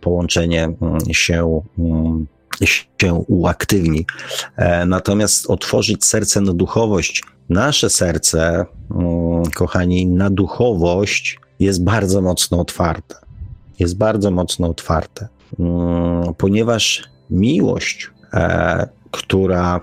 [0.00, 2.26] połączenie mm, się, mm,
[2.64, 4.06] się uaktywni.
[4.86, 8.64] Natomiast otworzyć serce na duchowość, nasze serce,
[9.54, 13.14] kochani, na duchowość jest bardzo mocno otwarte.
[13.78, 15.28] Jest bardzo mocno otwarte,
[15.58, 19.80] mm, ponieważ miłość, e, która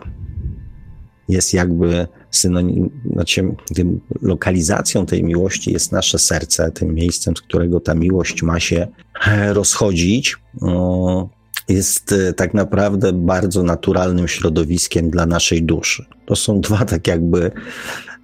[1.30, 7.80] jest jakby synonim, znaczy tym lokalizacją tej miłości jest nasze serce, tym miejscem, z którego
[7.80, 8.88] ta miłość ma się
[9.27, 11.27] e, rozchodzić, mm,
[11.69, 16.06] jest e, tak naprawdę bardzo naturalnym środowiskiem dla naszej duszy.
[16.26, 17.51] To są dwa tak jakby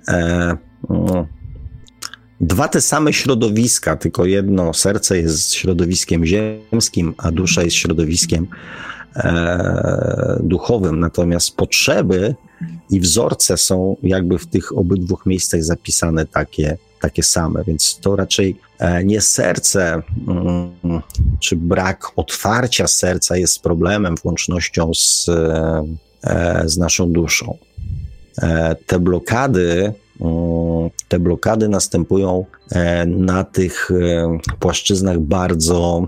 [0.07, 0.57] mm,
[2.41, 8.47] dwa te same środowiska, tylko jedno serce jest środowiskiem ziemskim, a dusza jest środowiskiem
[9.15, 10.99] e, duchowym.
[10.99, 12.35] Natomiast potrzeby
[12.89, 18.57] i wzorce są jakby w tych obydwu miejscach zapisane takie, takie same, więc to raczej
[18.79, 20.71] e, nie serce mm,
[21.39, 25.29] czy brak otwarcia serca jest problemem, włącznością z,
[26.23, 27.57] e, z naszą duszą.
[28.41, 29.93] E, te blokady,
[31.07, 32.45] te blokady następują
[33.07, 33.91] na tych
[34.59, 36.07] płaszczyznach bardzo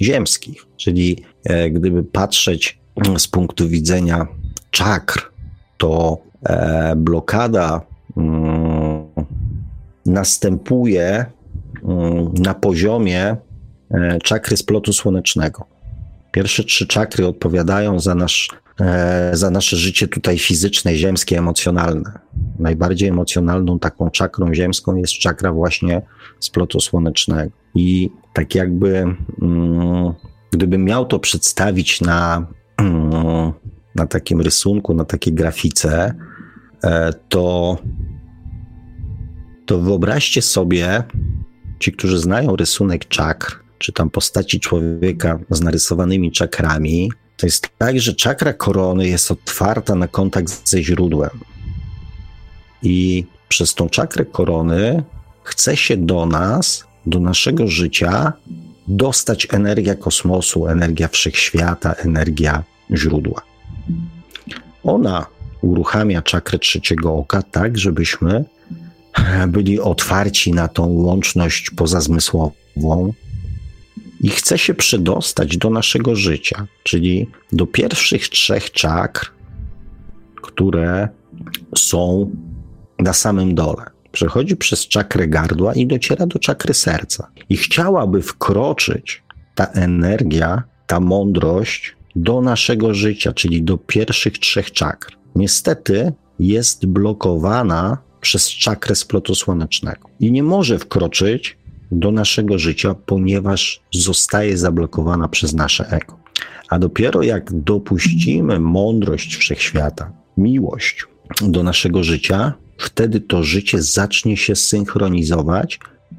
[0.00, 1.24] ziemskich, czyli
[1.70, 2.80] gdyby patrzeć
[3.18, 4.26] z punktu widzenia
[4.70, 5.32] czakr,
[5.78, 6.18] to
[6.96, 7.80] blokada
[8.16, 9.04] mm,
[10.06, 11.26] następuje
[11.82, 13.36] mm, na poziomie
[13.90, 15.66] e, czakry splotu słonecznego.
[16.32, 18.69] Pierwsze trzy czakry odpowiadają za, nasz, e,
[19.32, 22.18] za nasze życie tutaj fizyczne, ziemskie, emocjonalne.
[22.58, 26.02] Najbardziej emocjonalną taką czakrą ziemską jest czakra właśnie
[26.40, 27.50] splotu słonecznego.
[27.74, 28.96] I tak jakby,
[29.42, 30.12] mm,
[30.50, 32.46] gdybym miał to przedstawić na,
[32.76, 33.52] mm,
[33.94, 36.14] na takim rysunku, na takiej grafice,
[36.84, 37.76] e, to
[39.70, 41.02] to wyobraźcie sobie,
[41.78, 47.10] ci, którzy znają rysunek czakr, czy tam postaci człowieka z narysowanymi czakrami,
[47.40, 51.30] to jest tak, że czakra korony jest otwarta na kontakt ze źródłem.
[52.82, 55.04] I przez tą czakrę korony
[55.42, 58.32] chce się do nas, do naszego życia,
[58.88, 62.64] dostać energia kosmosu, energia wszechświata, energia
[62.94, 63.42] źródła.
[64.84, 65.26] Ona
[65.60, 68.44] uruchamia czakrę trzeciego oka tak, żebyśmy
[69.48, 73.12] byli otwarci na tą łączność pozazmysłową
[74.20, 79.32] i chce się przedostać do naszego życia, czyli do pierwszych trzech czakr,
[80.42, 81.08] które
[81.76, 82.30] są
[82.98, 83.84] na samym dole.
[84.12, 87.30] Przechodzi przez czakrę gardła i dociera do czakry serca.
[87.48, 89.22] I chciałaby wkroczyć
[89.54, 95.16] ta energia, ta mądrość do naszego życia, czyli do pierwszych trzech czakr.
[95.36, 101.58] Niestety jest blokowana przez czakrę splotu słonecznego i nie może wkroczyć
[101.90, 106.18] do naszego życia, ponieważ zostaje zablokowana przez nasze ego.
[106.68, 111.06] A dopiero jak dopuścimy mądrość wszechświata, miłość
[111.40, 115.78] do naszego życia, wtedy to życie zacznie się synchronizować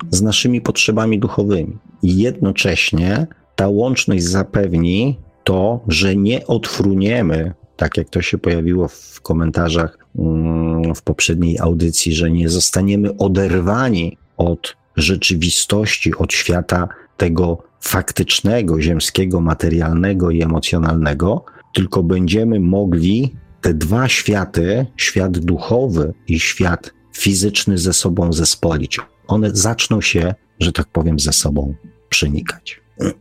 [0.10, 1.78] z naszymi potrzebami duchowymi.
[2.04, 9.22] I jednocześnie ta łączność zapewni to, że nie odfruniemy tak jak to się pojawiło w
[9.22, 16.88] komentarzach mm, w poprzedniej audycji, że nie zostaniemy oderwani od rzeczywistości, od świata
[17.18, 26.40] tego faktycznego, ziemskiego, materialnego i emocjonalnego, tylko będziemy mogli te dwa światy, świat duchowy i
[26.40, 29.00] świat fizyczny ze sobą zespolić.
[29.28, 31.76] One zaczną się, że tak powiem, ze sobą
[32.10, 32.82] przenikać.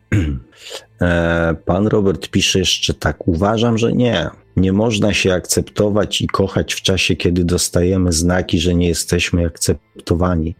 [1.02, 3.28] E, pan Robert pisze jeszcze tak.
[3.28, 4.30] Uważam, że nie.
[4.56, 10.54] Nie można się akceptować i kochać w czasie, kiedy dostajemy znaki, że nie jesteśmy akceptowani.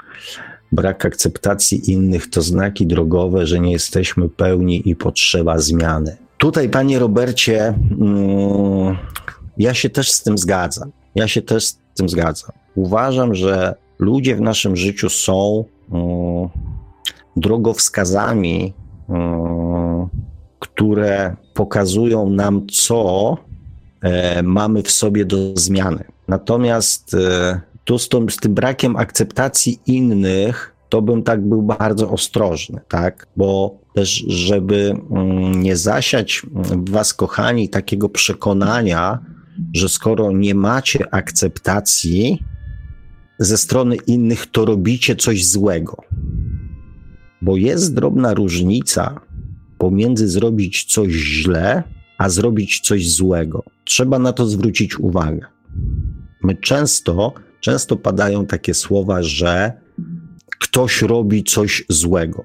[0.73, 6.17] Brak akceptacji innych to znaki drogowe, że nie jesteśmy pełni i potrzeba zmiany.
[6.39, 7.67] Tutaj, panie Robercie,
[8.01, 8.97] mm,
[9.59, 10.91] ja się też z tym zgadzam.
[11.15, 12.51] Ja się też z tym zgadzam.
[12.75, 16.49] Uważam, że ludzie w naszym życiu są mm,
[17.37, 18.75] drogowskazami,
[19.09, 20.09] mm,
[20.59, 23.37] które pokazują nam, co
[24.01, 26.05] e, mamy w sobie do zmiany.
[26.29, 27.61] Natomiast e,
[27.91, 33.27] tu z, tą, z tym brakiem akceptacji innych, to bym tak był bardzo ostrożny, tak?
[33.37, 39.19] Bo też, żeby mm, nie zasiać w was, kochani, takiego przekonania,
[39.75, 42.45] że skoro nie macie akceptacji
[43.39, 45.97] ze strony innych, to robicie coś złego.
[47.43, 49.21] Bo jest drobna różnica
[49.79, 51.83] pomiędzy zrobić coś źle,
[52.19, 53.65] a zrobić coś złego.
[53.85, 55.47] Trzeba na to zwrócić uwagę.
[56.43, 59.73] My często, często padają takie słowa, że
[60.59, 62.45] ktoś robi coś złego.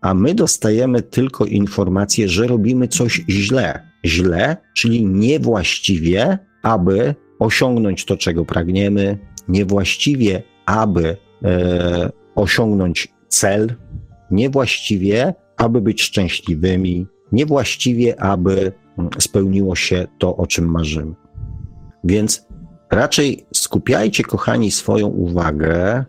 [0.00, 3.88] A my dostajemy tylko informację, że robimy coś źle.
[4.04, 13.74] Źle, czyli niewłaściwie, aby osiągnąć to, czego pragniemy, niewłaściwie, aby e, osiągnąć cel,
[14.30, 21.14] niewłaściwie, aby być szczęśliwymi, niewłaściwie, aby mm, spełniło się to, o czym marzymy.
[22.04, 22.46] Więc
[22.94, 26.04] raczej skupiajcie, kochani, swoją uwagę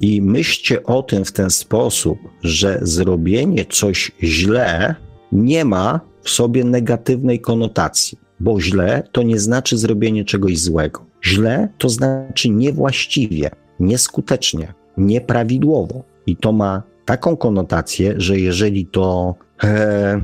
[0.00, 4.94] i myślcie o tym w ten sposób, że zrobienie coś źle
[5.32, 11.06] nie ma w sobie negatywnej konotacji, bo źle to nie znaczy zrobienie czegoś złego.
[11.24, 13.50] Źle to znaczy niewłaściwie.
[13.80, 16.02] nieskutecznie, nieprawidłowo.
[16.26, 19.34] I to ma taką konotację, że jeżeli to
[19.64, 20.20] e,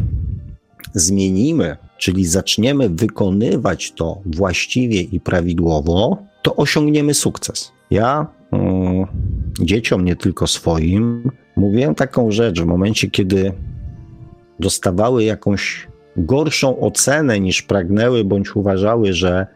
[0.94, 7.72] zmienimy, czyli zaczniemy wykonywać to właściwie i prawidłowo, to osiągniemy sukces.
[7.90, 9.06] Ja mm,
[9.60, 13.52] dzieciom, nie tylko swoim, mówiłem taką rzecz w momencie, kiedy
[14.60, 19.46] dostawały jakąś gorszą ocenę niż pragnęły, bądź uważały, że,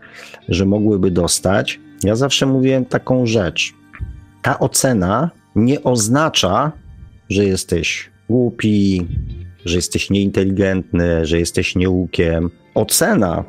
[0.48, 1.80] że mogłyby dostać.
[2.02, 3.74] Ja zawsze mówiłem taką rzecz.
[4.42, 6.72] Ta ocena nie oznacza,
[7.28, 9.06] że jesteś głupi,
[9.64, 12.50] że jesteś nieinteligentny, że jesteś nieukiem.
[12.74, 13.44] Ocena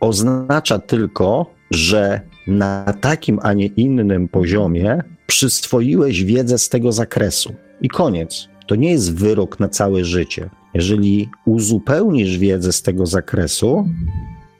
[0.00, 7.54] oznacza tylko, że na takim, a nie innym poziomie przyswoiłeś wiedzę z tego zakresu.
[7.80, 8.48] I koniec.
[8.66, 10.50] To nie jest wyrok na całe życie.
[10.74, 13.88] Jeżeli uzupełnisz wiedzę z tego zakresu,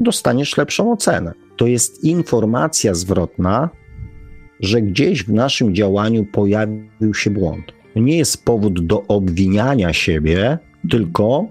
[0.01, 1.32] dostaniesz lepszą ocenę.
[1.56, 3.70] To jest informacja zwrotna,
[4.60, 7.72] że gdzieś w naszym działaniu pojawił się błąd.
[7.95, 10.59] To nie jest powód do obwiniania siebie,
[10.91, 11.47] tylko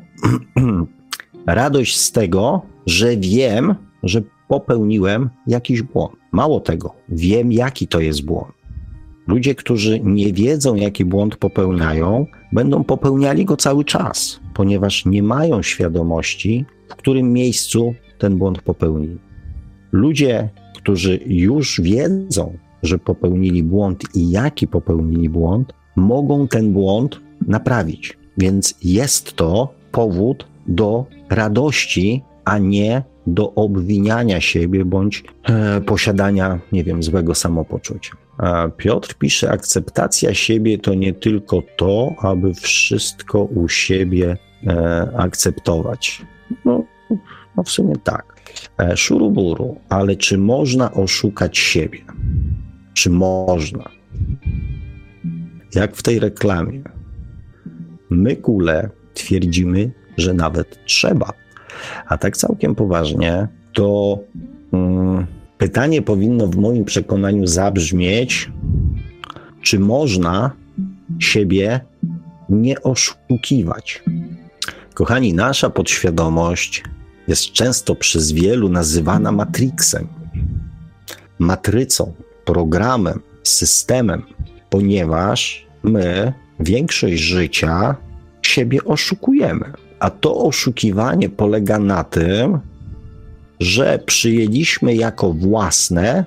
[1.45, 6.14] radość z tego, że wiem, że popełniłem jakiś błąd.
[6.32, 8.53] Mało tego, wiem, jaki to jest błąd.
[9.28, 15.61] Ludzie, którzy nie wiedzą, jaki błąd popełniają, będą popełniali go cały czas, ponieważ nie mają
[15.61, 19.18] świadomości, w którym miejscu ten błąd popełnili.
[19.91, 28.17] Ludzie, którzy już wiedzą, że popełnili błąd i jaki popełnili błąd, mogą ten błąd naprawić.
[28.38, 36.84] Więc jest to powód do radości, a nie do obwiniania siebie bądź e, posiadania, nie
[36.84, 38.11] wiem, złego samopoczucia.
[38.38, 46.21] A Piotr pisze: Akceptacja siebie to nie tylko to, aby wszystko u siebie e, akceptować.
[46.65, 46.84] No,
[47.57, 48.39] no, w sumie tak.
[48.80, 51.99] E, szuruburu, ale czy można oszukać siebie?
[52.93, 53.89] Czy można?
[55.75, 56.81] Jak w tej reklamie.
[58.09, 61.33] My, kule, twierdzimy, że nawet trzeba.
[62.07, 64.19] A tak całkiem poważnie, to
[64.73, 65.25] mm,
[65.57, 68.51] pytanie powinno w moim przekonaniu zabrzmieć,
[69.61, 70.51] czy można
[71.19, 71.79] siebie
[72.49, 74.03] nie oszukiwać.
[74.93, 76.83] Kochani, nasza podświadomość
[77.27, 80.07] jest często przez wielu nazywana matrixem,
[81.39, 82.13] matrycą,
[82.45, 84.23] programem, systemem,
[84.69, 87.95] ponieważ my większość życia
[88.41, 89.73] siebie oszukujemy.
[89.99, 92.59] A to oszukiwanie polega na tym,
[93.59, 96.25] że przyjęliśmy jako własne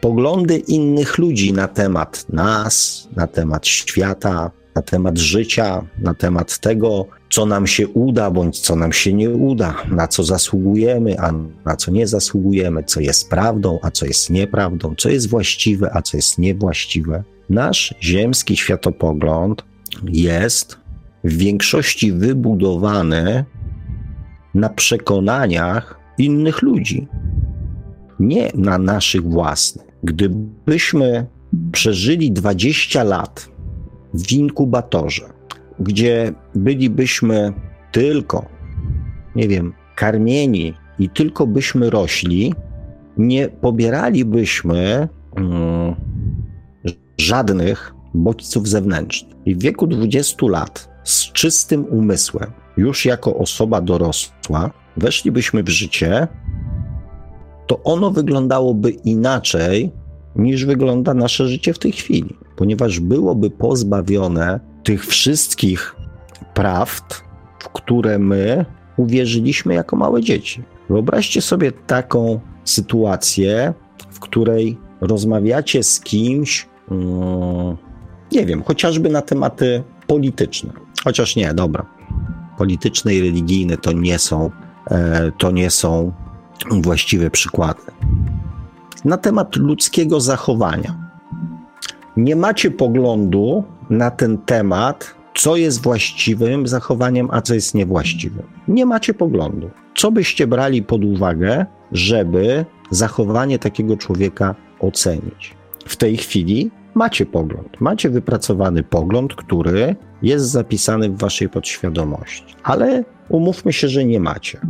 [0.00, 7.06] poglądy innych ludzi na temat nas, na temat świata, na temat życia, na temat tego,
[7.34, 11.32] co nam się uda bądź co nam się nie uda, na co zasługujemy, a
[11.64, 16.02] na co nie zasługujemy, co jest prawdą, a co jest nieprawdą, co jest właściwe, a
[16.02, 17.24] co jest niewłaściwe.
[17.50, 19.64] Nasz ziemski światopogląd
[20.04, 20.78] jest
[21.24, 23.44] w większości wybudowany
[24.54, 27.08] na przekonaniach innych ludzi,
[28.20, 29.86] nie na naszych własnych.
[30.02, 31.26] Gdybyśmy
[31.72, 33.48] przeżyli 20 lat
[34.14, 35.33] w inkubatorze,
[35.78, 37.52] gdzie bylibyśmy
[37.92, 38.46] tylko,
[39.36, 42.54] nie wiem, karmieni i tylko byśmy rośli,
[43.16, 45.94] nie pobieralibyśmy mm,
[47.18, 49.36] żadnych bodźców zewnętrznych.
[49.44, 56.28] I w wieku 20 lat z czystym umysłem, już jako osoba dorosła, weszlibyśmy w życie,
[57.66, 59.92] to ono wyglądało inaczej
[60.36, 65.96] niż wygląda nasze życie w tej chwili, ponieważ byłoby pozbawione tych wszystkich
[66.54, 67.22] prawd,
[67.58, 68.64] w które my
[68.96, 70.62] uwierzyliśmy jako małe dzieci.
[70.90, 73.74] Wyobraźcie sobie taką sytuację,
[74.10, 77.76] w której rozmawiacie z kimś, mm,
[78.32, 80.72] nie wiem, chociażby na tematy polityczne.
[81.04, 81.86] Chociaż nie, dobra.
[82.58, 84.50] Polityczne i religijne to nie są,
[84.90, 86.12] e, to nie są
[86.70, 87.82] właściwe przykłady.
[89.04, 91.04] Na temat ludzkiego zachowania.
[92.16, 98.46] Nie macie poglądu na ten temat, co jest właściwym zachowaniem, a co jest niewłaściwym.
[98.68, 99.70] Nie macie poglądu.
[99.94, 105.54] Co byście brali pod uwagę, żeby zachowanie takiego człowieka ocenić?
[105.86, 113.04] W tej chwili macie pogląd, macie wypracowany pogląd, który jest zapisany w waszej podświadomości, ale
[113.28, 114.60] umówmy się, że nie macie.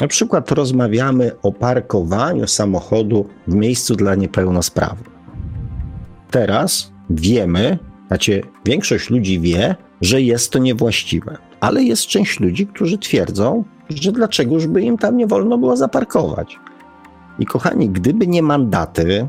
[0.00, 5.12] Na przykład rozmawiamy o parkowaniu samochodu w miejscu dla niepełnosprawnych.
[6.30, 7.78] Teraz wiemy,
[8.12, 14.12] znaczy większość ludzi wie, że jest to niewłaściwe, ale jest część ludzi, którzy twierdzą, że
[14.12, 16.58] dlaczegoż by im tam nie wolno było zaparkować.
[17.38, 19.28] I kochani, gdyby nie mandaty,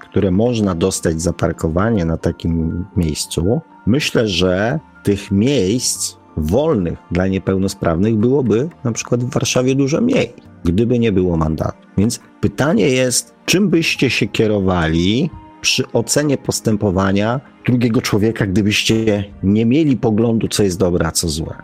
[0.00, 8.16] które można dostać za parkowanie na takim miejscu, myślę, że tych miejsc wolnych dla niepełnosprawnych
[8.16, 10.32] byłoby na przykład w Warszawie dużo mniej,
[10.64, 11.88] gdyby nie było mandatu.
[11.98, 15.30] Więc pytanie jest, czym byście się kierowali
[15.60, 21.54] przy ocenie postępowania drugiego człowieka, gdybyście nie mieli poglądu, co jest dobre, a co złe.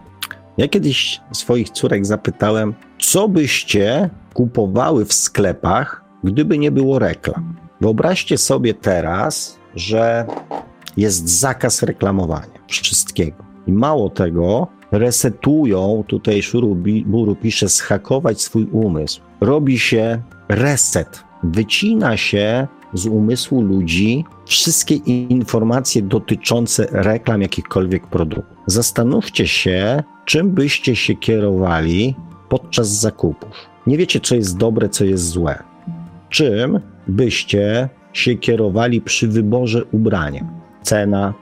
[0.58, 7.56] Ja kiedyś swoich córek zapytałem, co byście kupowały w sklepach, gdyby nie było reklam.
[7.80, 10.26] Wyobraźcie sobie teraz, że
[10.96, 13.44] jest zakaz reklamowania wszystkiego.
[13.66, 19.20] I mało tego, resetują, tutaj Szuruburu pisze, schakować swój umysł.
[19.40, 28.56] Robi się reset, wycina się z umysłu ludzi wszystkie informacje dotyczące reklam jakichkolwiek produktów.
[28.66, 32.14] Zastanówcie się, czym byście się kierowali
[32.48, 33.50] podczas zakupów.
[33.86, 35.62] Nie wiecie, co jest dobre, co jest złe.
[36.28, 40.46] Czym byście się kierowali przy wyborze ubrania?
[40.82, 41.34] Cena,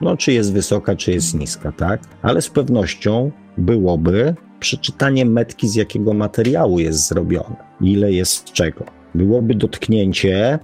[0.00, 2.00] no czy jest wysoka, czy jest niska, tak?
[2.22, 8.84] Ale z pewnością byłoby przeczytanie metki, z jakiego materiału jest zrobione, ile jest czego.
[9.14, 10.58] Byłoby dotknięcie,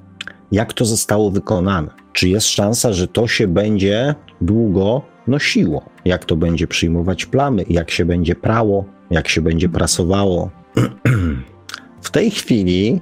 [0.53, 1.91] jak to zostało wykonane.
[2.13, 5.85] Czy jest szansa, że to się będzie długo nosiło?
[6.05, 7.65] Jak to będzie przyjmować plamy?
[7.69, 8.85] Jak się będzie prało?
[9.11, 10.51] Jak się będzie prasowało?
[12.03, 13.01] w tej chwili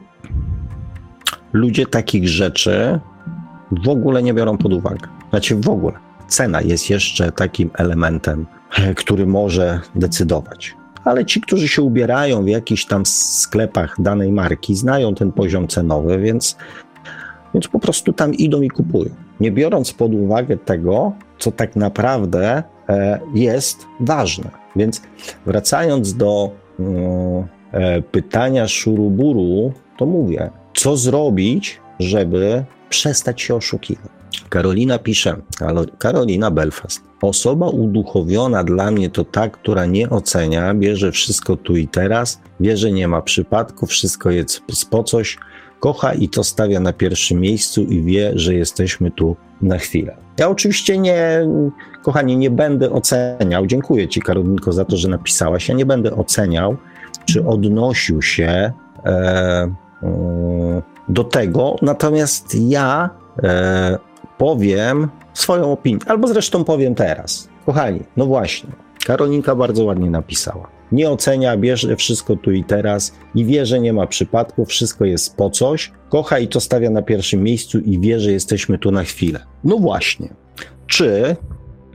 [1.52, 3.00] ludzie takich rzeczy
[3.84, 5.08] w ogóle nie biorą pod uwagę.
[5.30, 5.98] Znaczy w ogóle.
[6.28, 8.46] Cena jest jeszcze takim elementem,
[8.96, 10.74] który może decydować.
[11.04, 16.18] Ale ci, którzy się ubierają w jakichś tam sklepach danej marki, znają ten poziom cenowy,
[16.18, 16.56] więc,
[17.54, 19.10] więc po prostu tam idą i kupują.
[19.40, 24.50] Nie biorąc pod uwagę tego, co tak naprawdę e, jest ważne.
[24.76, 25.02] Więc
[25.46, 26.50] wracając do
[26.80, 34.10] mm, e, pytania Szuruburu, to mówię, co zrobić, żeby przestać się oszukiwać.
[34.48, 35.36] Karolina pisze,
[35.98, 37.07] Karolina Belfast.
[37.22, 42.76] Osoba uduchowiona dla mnie to ta, która nie ocenia, bierze wszystko tu i teraz, wie,
[42.76, 45.38] że nie ma przypadku, wszystko jest po coś,
[45.80, 50.16] kocha i to stawia na pierwszym miejscu i wie, że jesteśmy tu na chwilę.
[50.38, 51.48] Ja oczywiście nie,
[52.02, 56.76] kochani, nie będę oceniał, dziękuję Ci Karolinko za to, że napisałaś, ja nie będę oceniał,
[57.24, 58.72] czy odnosił się
[59.04, 59.12] e,
[60.02, 63.10] e, do tego, natomiast ja
[63.42, 63.98] e,
[64.38, 65.08] powiem
[65.40, 67.48] swoją opinię, albo zresztą powiem teraz.
[67.66, 68.70] Kochani, no właśnie,
[69.06, 70.68] Karolinka bardzo ładnie napisała.
[70.92, 75.36] Nie ocenia, bierze wszystko tu i teraz i wie, że nie ma przypadku, wszystko jest
[75.36, 75.92] po coś.
[76.08, 79.40] Kocha i to stawia na pierwszym miejscu i wie, że jesteśmy tu na chwilę.
[79.64, 80.28] No właśnie,
[80.86, 81.36] czy,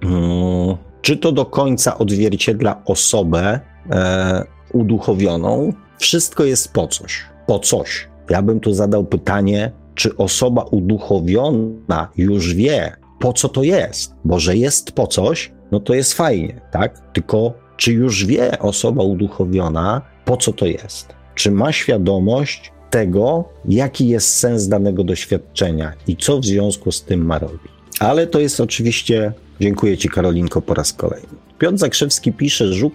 [0.02, 3.60] hmm, czy to do końca odzwierciedla osobę
[3.90, 4.44] e,
[4.74, 5.74] uduchowioną?
[6.00, 7.26] Wszystko jest po coś.
[7.48, 8.08] Po coś.
[8.30, 14.40] Ja bym tu zadał pytanie, czy osoba uduchowiona już wie, po co to jest, bo
[14.40, 17.14] że jest po coś, no to jest fajnie, tak?
[17.14, 21.14] Tylko czy już wie osoba uduchowiona, po co to jest?
[21.36, 27.26] Czy ma świadomość tego, jaki jest sens danego doświadczenia i co w związku z tym
[27.26, 27.72] ma robić?
[28.00, 31.28] Ale to jest oczywiście, dziękuję Ci Karolinko po raz kolejny.
[31.60, 32.90] Piotr Zakrzewski pisze, że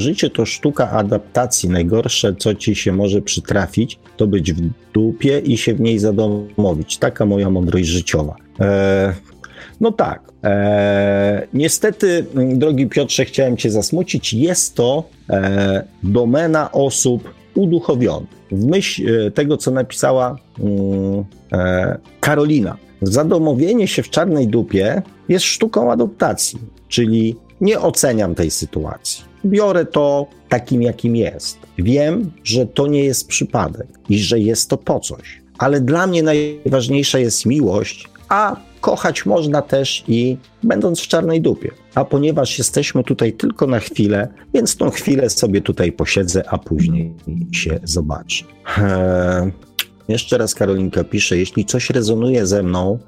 [0.00, 1.68] życie to sztuka adaptacji.
[1.68, 6.98] Najgorsze, co ci się może przytrafić, to być w dupie i się w niej zadomowić.
[6.98, 8.36] Taka moja mądrość życiowa.
[8.60, 9.14] E,
[9.80, 10.22] no tak.
[10.44, 14.34] E, niestety, drogi Piotrze, chciałem cię zasmucić.
[14.34, 18.28] Jest to e, domena osób uduchowionych.
[18.52, 22.76] W myśl e, tego, co napisała mm, e, Karolina.
[23.02, 29.24] Zadomowienie się w czarnej dupie jest sztuką adaptacji, czyli nie oceniam tej sytuacji.
[29.44, 31.58] Biorę to takim, jakim jest.
[31.78, 35.40] Wiem, że to nie jest przypadek i że jest to po coś.
[35.58, 41.70] Ale dla mnie najważniejsza jest miłość, a kochać można też i będąc w czarnej dupie.
[41.94, 47.14] A ponieważ jesteśmy tutaj tylko na chwilę, więc tą chwilę sobie tutaj posiedzę, a później
[47.52, 48.44] się zobaczy.
[48.78, 49.52] Eee,
[50.08, 52.98] jeszcze raz Karolinka pisze, jeśli coś rezonuje ze mną,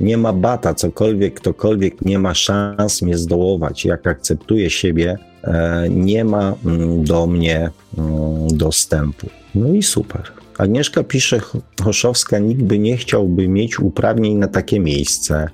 [0.00, 3.84] nie ma bata, cokolwiek, ktokolwiek nie ma szans mnie zdołować.
[3.84, 9.26] Jak akceptuję siebie, e, nie ma mm, do mnie mm, dostępu.
[9.54, 10.43] No i super.
[10.58, 11.40] Agnieszka pisze,
[11.84, 15.48] Choszowska nikt by nie chciałby mieć uprawnień na takie miejsce.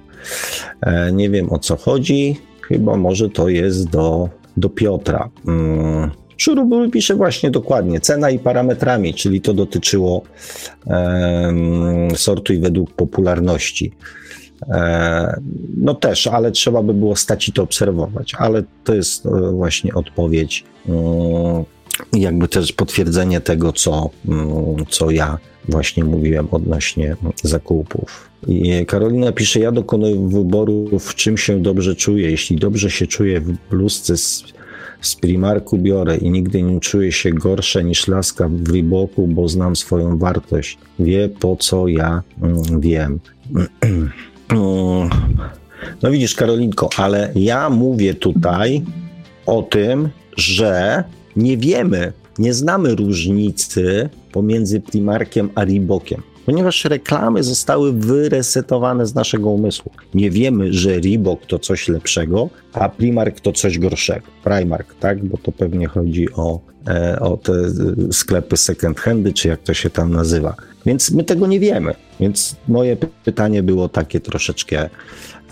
[0.81, 2.37] E, nie wiem o co chodzi,
[2.69, 5.31] chyba może to jest do, do Piotra.
[5.49, 10.23] Mm, Szuruburu pisze właśnie dokładnie, cena i parametrami, czyli to dotyczyło
[12.15, 13.93] sortu i według popularności.
[14.69, 15.41] E,
[15.77, 19.95] no też, ale trzeba by było stać i to obserwować, ale to jest e, właśnie
[19.95, 20.65] odpowiedź.
[20.89, 21.65] E,
[22.13, 28.31] jakby też potwierdzenie tego, co, mm, co ja właśnie mówiłem odnośnie zakupów.
[28.49, 32.31] I Karolina pisze, ja dokonuję wyboru, w czym się dobrze czuję.
[32.31, 34.45] Jeśli dobrze się czuję w bluzce z,
[35.01, 39.77] z Primarku biorę i nigdy nie czuję się gorsza niż laska w Reeboku, bo znam
[39.77, 40.79] swoją wartość.
[40.99, 43.21] Wie po co ja mm, wiem.
[46.03, 48.83] No widzisz, Karolinko, ale ja mówię tutaj
[49.47, 51.05] o tym, że
[51.37, 59.51] nie wiemy, nie znamy różnicy pomiędzy Primarkiem a Reebokiem, ponieważ reklamy zostały wyresetowane z naszego
[59.51, 59.93] umysłu.
[60.15, 64.27] Nie wiemy, że Reebok to coś lepszego, a Primark to coś gorszego.
[64.45, 65.25] Primark, tak?
[65.25, 67.53] Bo to pewnie chodzi o, e, o te
[68.13, 70.55] sklepy second handy, czy jak to się tam nazywa.
[70.87, 71.95] Więc my tego nie wiemy.
[72.21, 74.91] Więc moje pytanie było takie troszeczkę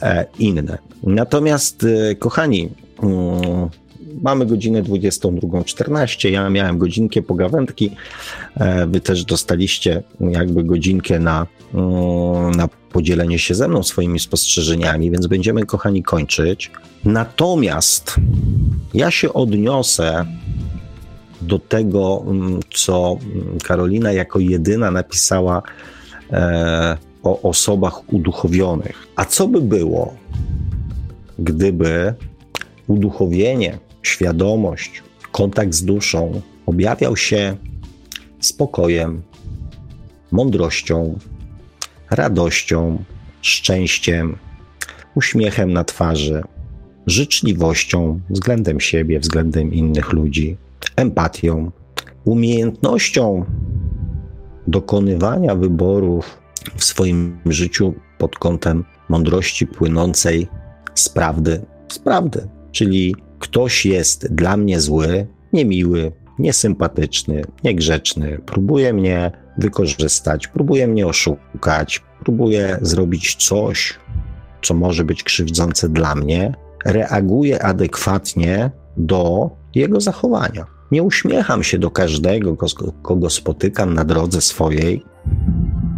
[0.03, 0.79] e, inne.
[1.03, 2.69] Natomiast, e, kochani,
[3.03, 3.69] mm,
[4.23, 7.91] mamy godzinę 22.14, ja miałem godzinkę pogawędki,
[8.57, 15.11] e, wy też dostaliście jakby godzinkę na, mm, na podzielenie się ze mną swoimi spostrzeżeniami,
[15.11, 16.71] więc będziemy, kochani, kończyć.
[17.05, 18.17] Natomiast
[18.95, 20.27] ja się odniosę
[21.41, 23.17] do tego, mm, co
[23.65, 25.63] Karolina jako jedyna napisała
[26.33, 29.09] e, o osobach uduchowionych.
[29.17, 30.15] A co by było,
[31.39, 32.15] gdyby
[32.87, 33.79] uduchowienie
[34.09, 35.03] świadomość,
[35.33, 37.57] kontakt z duszą objawiał się
[38.41, 39.23] spokojem,
[40.33, 41.19] mądrością,
[42.11, 43.05] radością,
[43.43, 44.37] szczęściem,
[45.15, 46.43] uśmiechem na twarzy,
[47.07, 50.57] życzliwością względem siebie, względem innych ludzi,
[50.97, 51.71] empatią,
[52.25, 53.45] umiejętnością
[54.67, 56.39] dokonywania wyborów
[56.77, 60.49] w swoim życiu pod kątem mądrości płynącej
[60.95, 69.31] z prawdy, z prawdy, czyli ktoś jest dla mnie zły, niemiły, niesympatyczny, niegrzeczny, próbuje mnie
[69.59, 73.95] wykorzystać, próbuje mnie oszukać, próbuje zrobić coś,
[74.63, 76.55] co może być krzywdzące dla mnie,
[76.85, 80.67] reaguję adekwatnie do jego zachowania.
[80.91, 82.57] Nie uśmiecham się do każdego,
[83.03, 85.05] kogo spotykam na drodze swojej,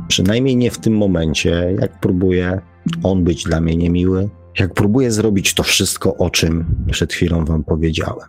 [0.08, 2.60] przynajmniej nie w tym momencie, jak próbuje
[3.02, 4.28] on być dla mnie niemiły,
[4.58, 8.28] jak próbuję zrobić to wszystko, o czym przed chwilą Wam powiedziałem.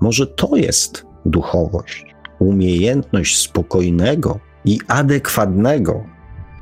[0.00, 6.04] Może to jest duchowość, umiejętność spokojnego i adekwatnego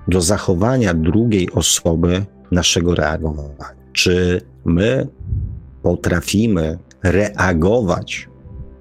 [0.08, 3.76] do zachowania drugiej osoby naszego reagowania.
[3.92, 5.08] Czy my
[5.82, 8.28] potrafimy reagować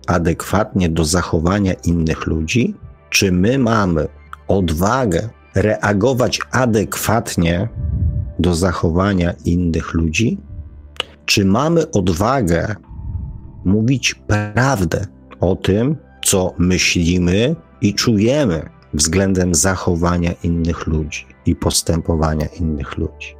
[0.07, 2.75] adekwatnie do zachowania innych ludzi?
[3.09, 4.07] Czy my mamy
[4.47, 7.69] odwagę reagować adekwatnie
[8.39, 10.37] do zachowania innych ludzi?
[11.25, 12.75] Czy mamy odwagę
[13.65, 15.07] mówić prawdę
[15.39, 15.95] o tym,
[16.25, 23.35] co myślimy i czujemy względem zachowania innych ludzi i postępowania innych ludzi?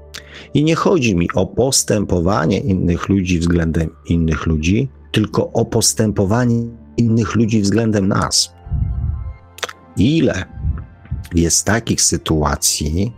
[0.54, 6.64] I nie chodzi mi o postępowanie innych ludzi względem innych ludzi, tylko o postępowanie
[6.98, 8.54] innych ludzi względem nas.
[9.98, 10.46] Ile
[11.36, 13.14] jest takich sytuacji,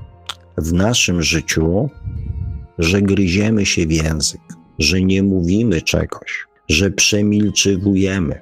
[0.57, 1.89] w naszym życiu,
[2.77, 4.41] że gryziemy się w język,
[4.79, 8.41] że nie mówimy czegoś, że przemilczywujemy,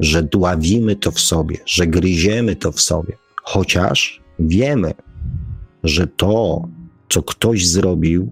[0.00, 4.94] że dławimy to w sobie, że gryziemy to w sobie, chociaż wiemy,
[5.84, 6.68] że to,
[7.08, 8.30] co ktoś zrobił,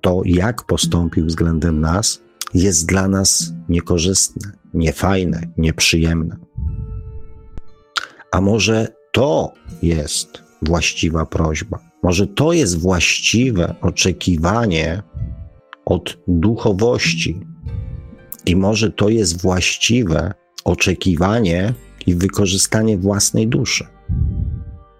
[0.00, 2.22] to jak postąpił względem nas,
[2.54, 6.36] jest dla nas niekorzystne, niefajne, nieprzyjemne.
[8.32, 9.52] A może to
[9.82, 11.85] jest właściwa prośba?
[12.02, 15.02] Może to jest właściwe oczekiwanie
[15.84, 17.40] od duchowości,
[18.46, 21.74] i może to jest właściwe oczekiwanie
[22.06, 23.86] i wykorzystanie własnej duszy.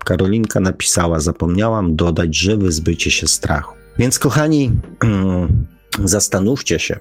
[0.05, 3.75] Karolinka napisała: Zapomniałam dodać, że wyzbycie się strachu.
[3.99, 4.71] Więc, kochani,
[6.05, 7.01] zastanówcie się,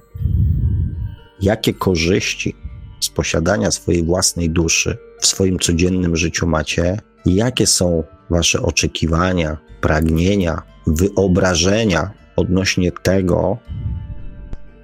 [1.40, 2.54] jakie korzyści
[3.00, 10.62] z posiadania swojej własnej duszy w swoim codziennym życiu macie, jakie są Wasze oczekiwania, pragnienia,
[10.86, 13.58] wyobrażenia odnośnie tego,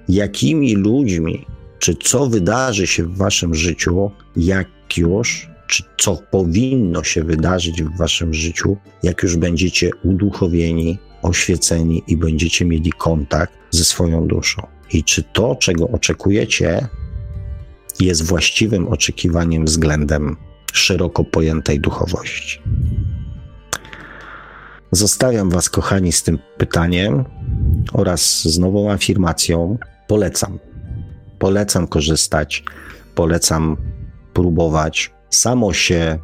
[0.09, 1.45] jakimi ludźmi,
[1.79, 4.67] czy co wydarzy się w waszym życiu, jak
[4.97, 12.17] już, czy co powinno się wydarzyć w waszym życiu, jak już będziecie uduchowieni, oświeceni i
[12.17, 14.67] będziecie mieli kontakt ze swoją duszą.
[14.93, 16.87] I czy to, czego oczekujecie,
[17.99, 20.35] jest właściwym oczekiwaniem względem
[20.73, 22.61] szeroko pojętej duchowości.
[24.91, 27.25] Zostawiam Was, kochani, z tym pytaniem
[27.93, 29.77] oraz z nową afirmacją.
[30.07, 30.59] Polecam.
[31.39, 32.63] Polecam korzystać,
[33.15, 33.77] polecam
[34.33, 35.13] próbować.
[35.29, 36.19] Samo się,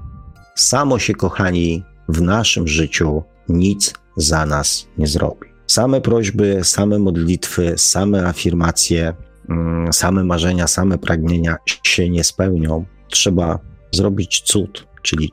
[0.56, 5.48] samo się, kochani, w naszym życiu nic za nas nie zrobi.
[5.68, 9.14] Same prośby, same modlitwy, same afirmacje,
[9.50, 12.86] mm, same marzenia, same pragnienia się nie spełnią.
[13.10, 13.60] Trzeba
[13.92, 15.32] zrobić cud, czyli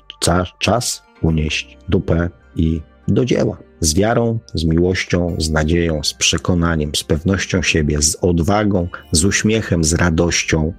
[0.58, 3.58] czas unieść dupę i do dzieła.
[3.80, 9.84] Z wiarą, z miłością, z nadzieją, z przekonaniem, z pewnością siebie, z odwagą, z uśmiechem,
[9.84, 10.72] z radością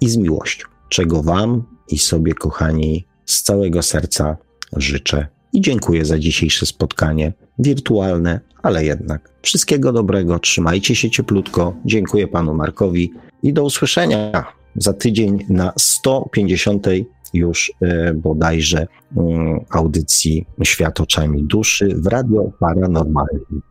[0.00, 0.68] i z miłością.
[0.88, 4.36] Czego Wam i sobie, kochani, z całego serca
[4.76, 7.32] życzę i dziękuję za dzisiejsze spotkanie.
[7.58, 9.32] Wirtualne, ale jednak.
[9.42, 11.76] Wszystkiego dobrego, trzymajcie się cieplutko.
[11.84, 13.12] Dziękuję panu Markowi
[13.42, 16.86] i do usłyszenia za tydzień na 150
[17.34, 18.86] już e, bodajże
[19.16, 23.62] mm, audycji Świat oczami duszy w Radio Paranormalnym.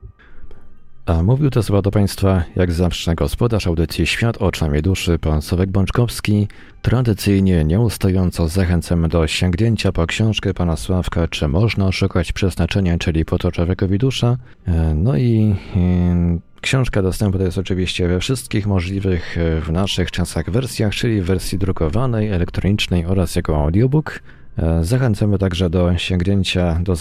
[1.06, 5.72] A mówił to słowa do Państwa, jak zawsze, gospodarz audycji Świat Oczami Duszy, pan Sławek
[5.72, 6.48] Bączkowski.
[6.82, 13.38] Tradycyjnie, nieustająco zachęcamy do sięgnięcia po książkę pana Sławka, czy można szukać przeznaczenia, czyli po
[13.38, 14.38] to człowiekowi dusza.
[14.68, 15.56] E, no i
[16.62, 21.58] książka dostępna jest oczywiście we wszystkich możliwych e, w naszych czasach wersjach, czyli w wersji
[21.58, 24.22] drukowanej, elektronicznej oraz jako audiobook.
[24.58, 26.96] E, zachęcamy także do sięgnięcia, do,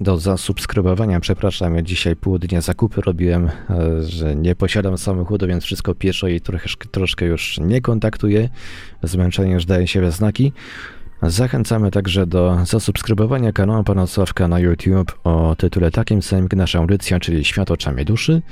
[0.00, 1.20] do zasubskrybowania.
[1.20, 6.40] Przepraszam, dzisiaj pół dnia zakupy robiłem, e, że nie posiadam samochodu, więc wszystko pieszo i
[6.40, 8.48] troszkę, troszkę już nie kontaktuję.
[9.02, 10.52] Zmęczenie już daje się we znaki.
[11.22, 16.78] Zachęcamy także do zasubskrybowania kanału Pana Sławka na YouTube o tytule takim samym jak nasza
[16.78, 18.42] audycja, czyli Świat oczami duszy.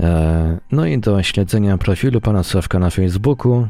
[0.00, 3.68] E, no i do śledzenia profilu Pana Sławka na Facebooku.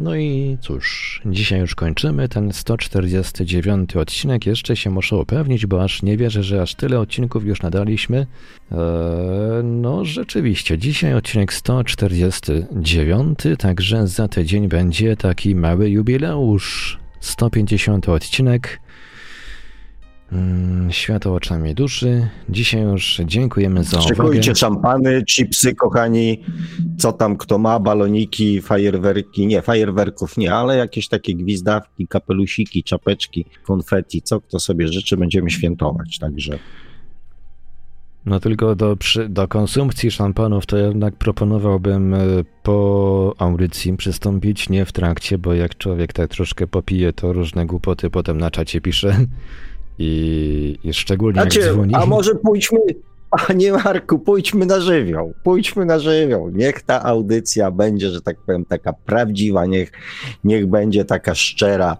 [0.00, 4.46] No i cóż, dzisiaj już kończymy ten 149 odcinek.
[4.46, 8.16] Jeszcze się muszę upewnić, bo aż nie wierzę, że aż tyle odcinków już nadaliśmy.
[8.18, 8.78] Eee,
[9.64, 16.98] no rzeczywiście, dzisiaj odcinek 149, także za tydzień będzie taki mały jubileusz.
[17.20, 18.80] 150 odcinek.
[20.32, 22.28] Mm, światło oczami duszy.
[22.48, 24.14] Dzisiaj już dziękujemy za uwagę.
[24.14, 26.44] Szykujcie szampany, chipsy, kochani,
[26.98, 33.44] co tam kto ma, baloniki, fajerwerki, nie, fajerwerków nie, ale jakieś takie gwizdawki, kapelusiki, czapeczki,
[33.62, 36.58] konfetti, co kto sobie życzy, będziemy świętować, także...
[38.26, 38.96] No tylko do,
[39.28, 42.20] do konsumpcji szampanów to jednak proponowałbym e,
[42.62, 48.10] po audycji przystąpić, nie w trakcie, bo jak człowiek tak troszkę popije, to różne głupoty
[48.10, 49.16] potem na czacie pisze.
[49.98, 51.94] I, i szczególnie znaczy, jak dzwoni...
[51.94, 52.78] A może pójdźmy,
[53.30, 56.50] panie Marku, pójdźmy na żywioł, pójdźmy na żywioł.
[56.50, 59.92] Niech ta audycja będzie, że tak powiem, taka prawdziwa, niech,
[60.44, 61.96] niech będzie taka szczera.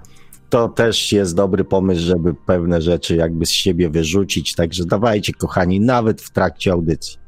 [0.51, 5.81] To też jest dobry pomysł, żeby pewne rzeczy jakby z siebie wyrzucić, także dawajcie, kochani,
[5.81, 7.19] nawet w trakcie audycji.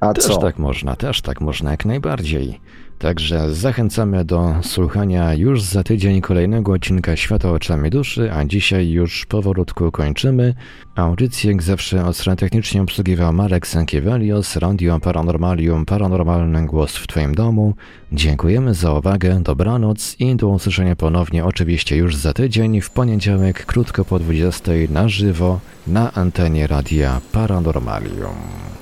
[0.00, 0.36] A też co?
[0.36, 2.60] tak można, też tak można, jak najbardziej.
[3.02, 9.26] Także zachęcamy do słuchania już za tydzień kolejnego odcinka Świata oczami duszy, a dzisiaj już
[9.26, 10.54] powolutku kończymy.
[10.94, 17.34] Audycję jak zawsze od strony technicznie obsługiwał Marek Sankiewelios, Radio Paranormalium, Paranormalny Głos w Twoim
[17.34, 17.74] domu.
[18.12, 24.04] Dziękujemy za uwagę, dobranoc i do usłyszenia ponownie oczywiście już za tydzień, w poniedziałek, krótko
[24.04, 28.81] po 20 na żywo na antenie Radia Paranormalium.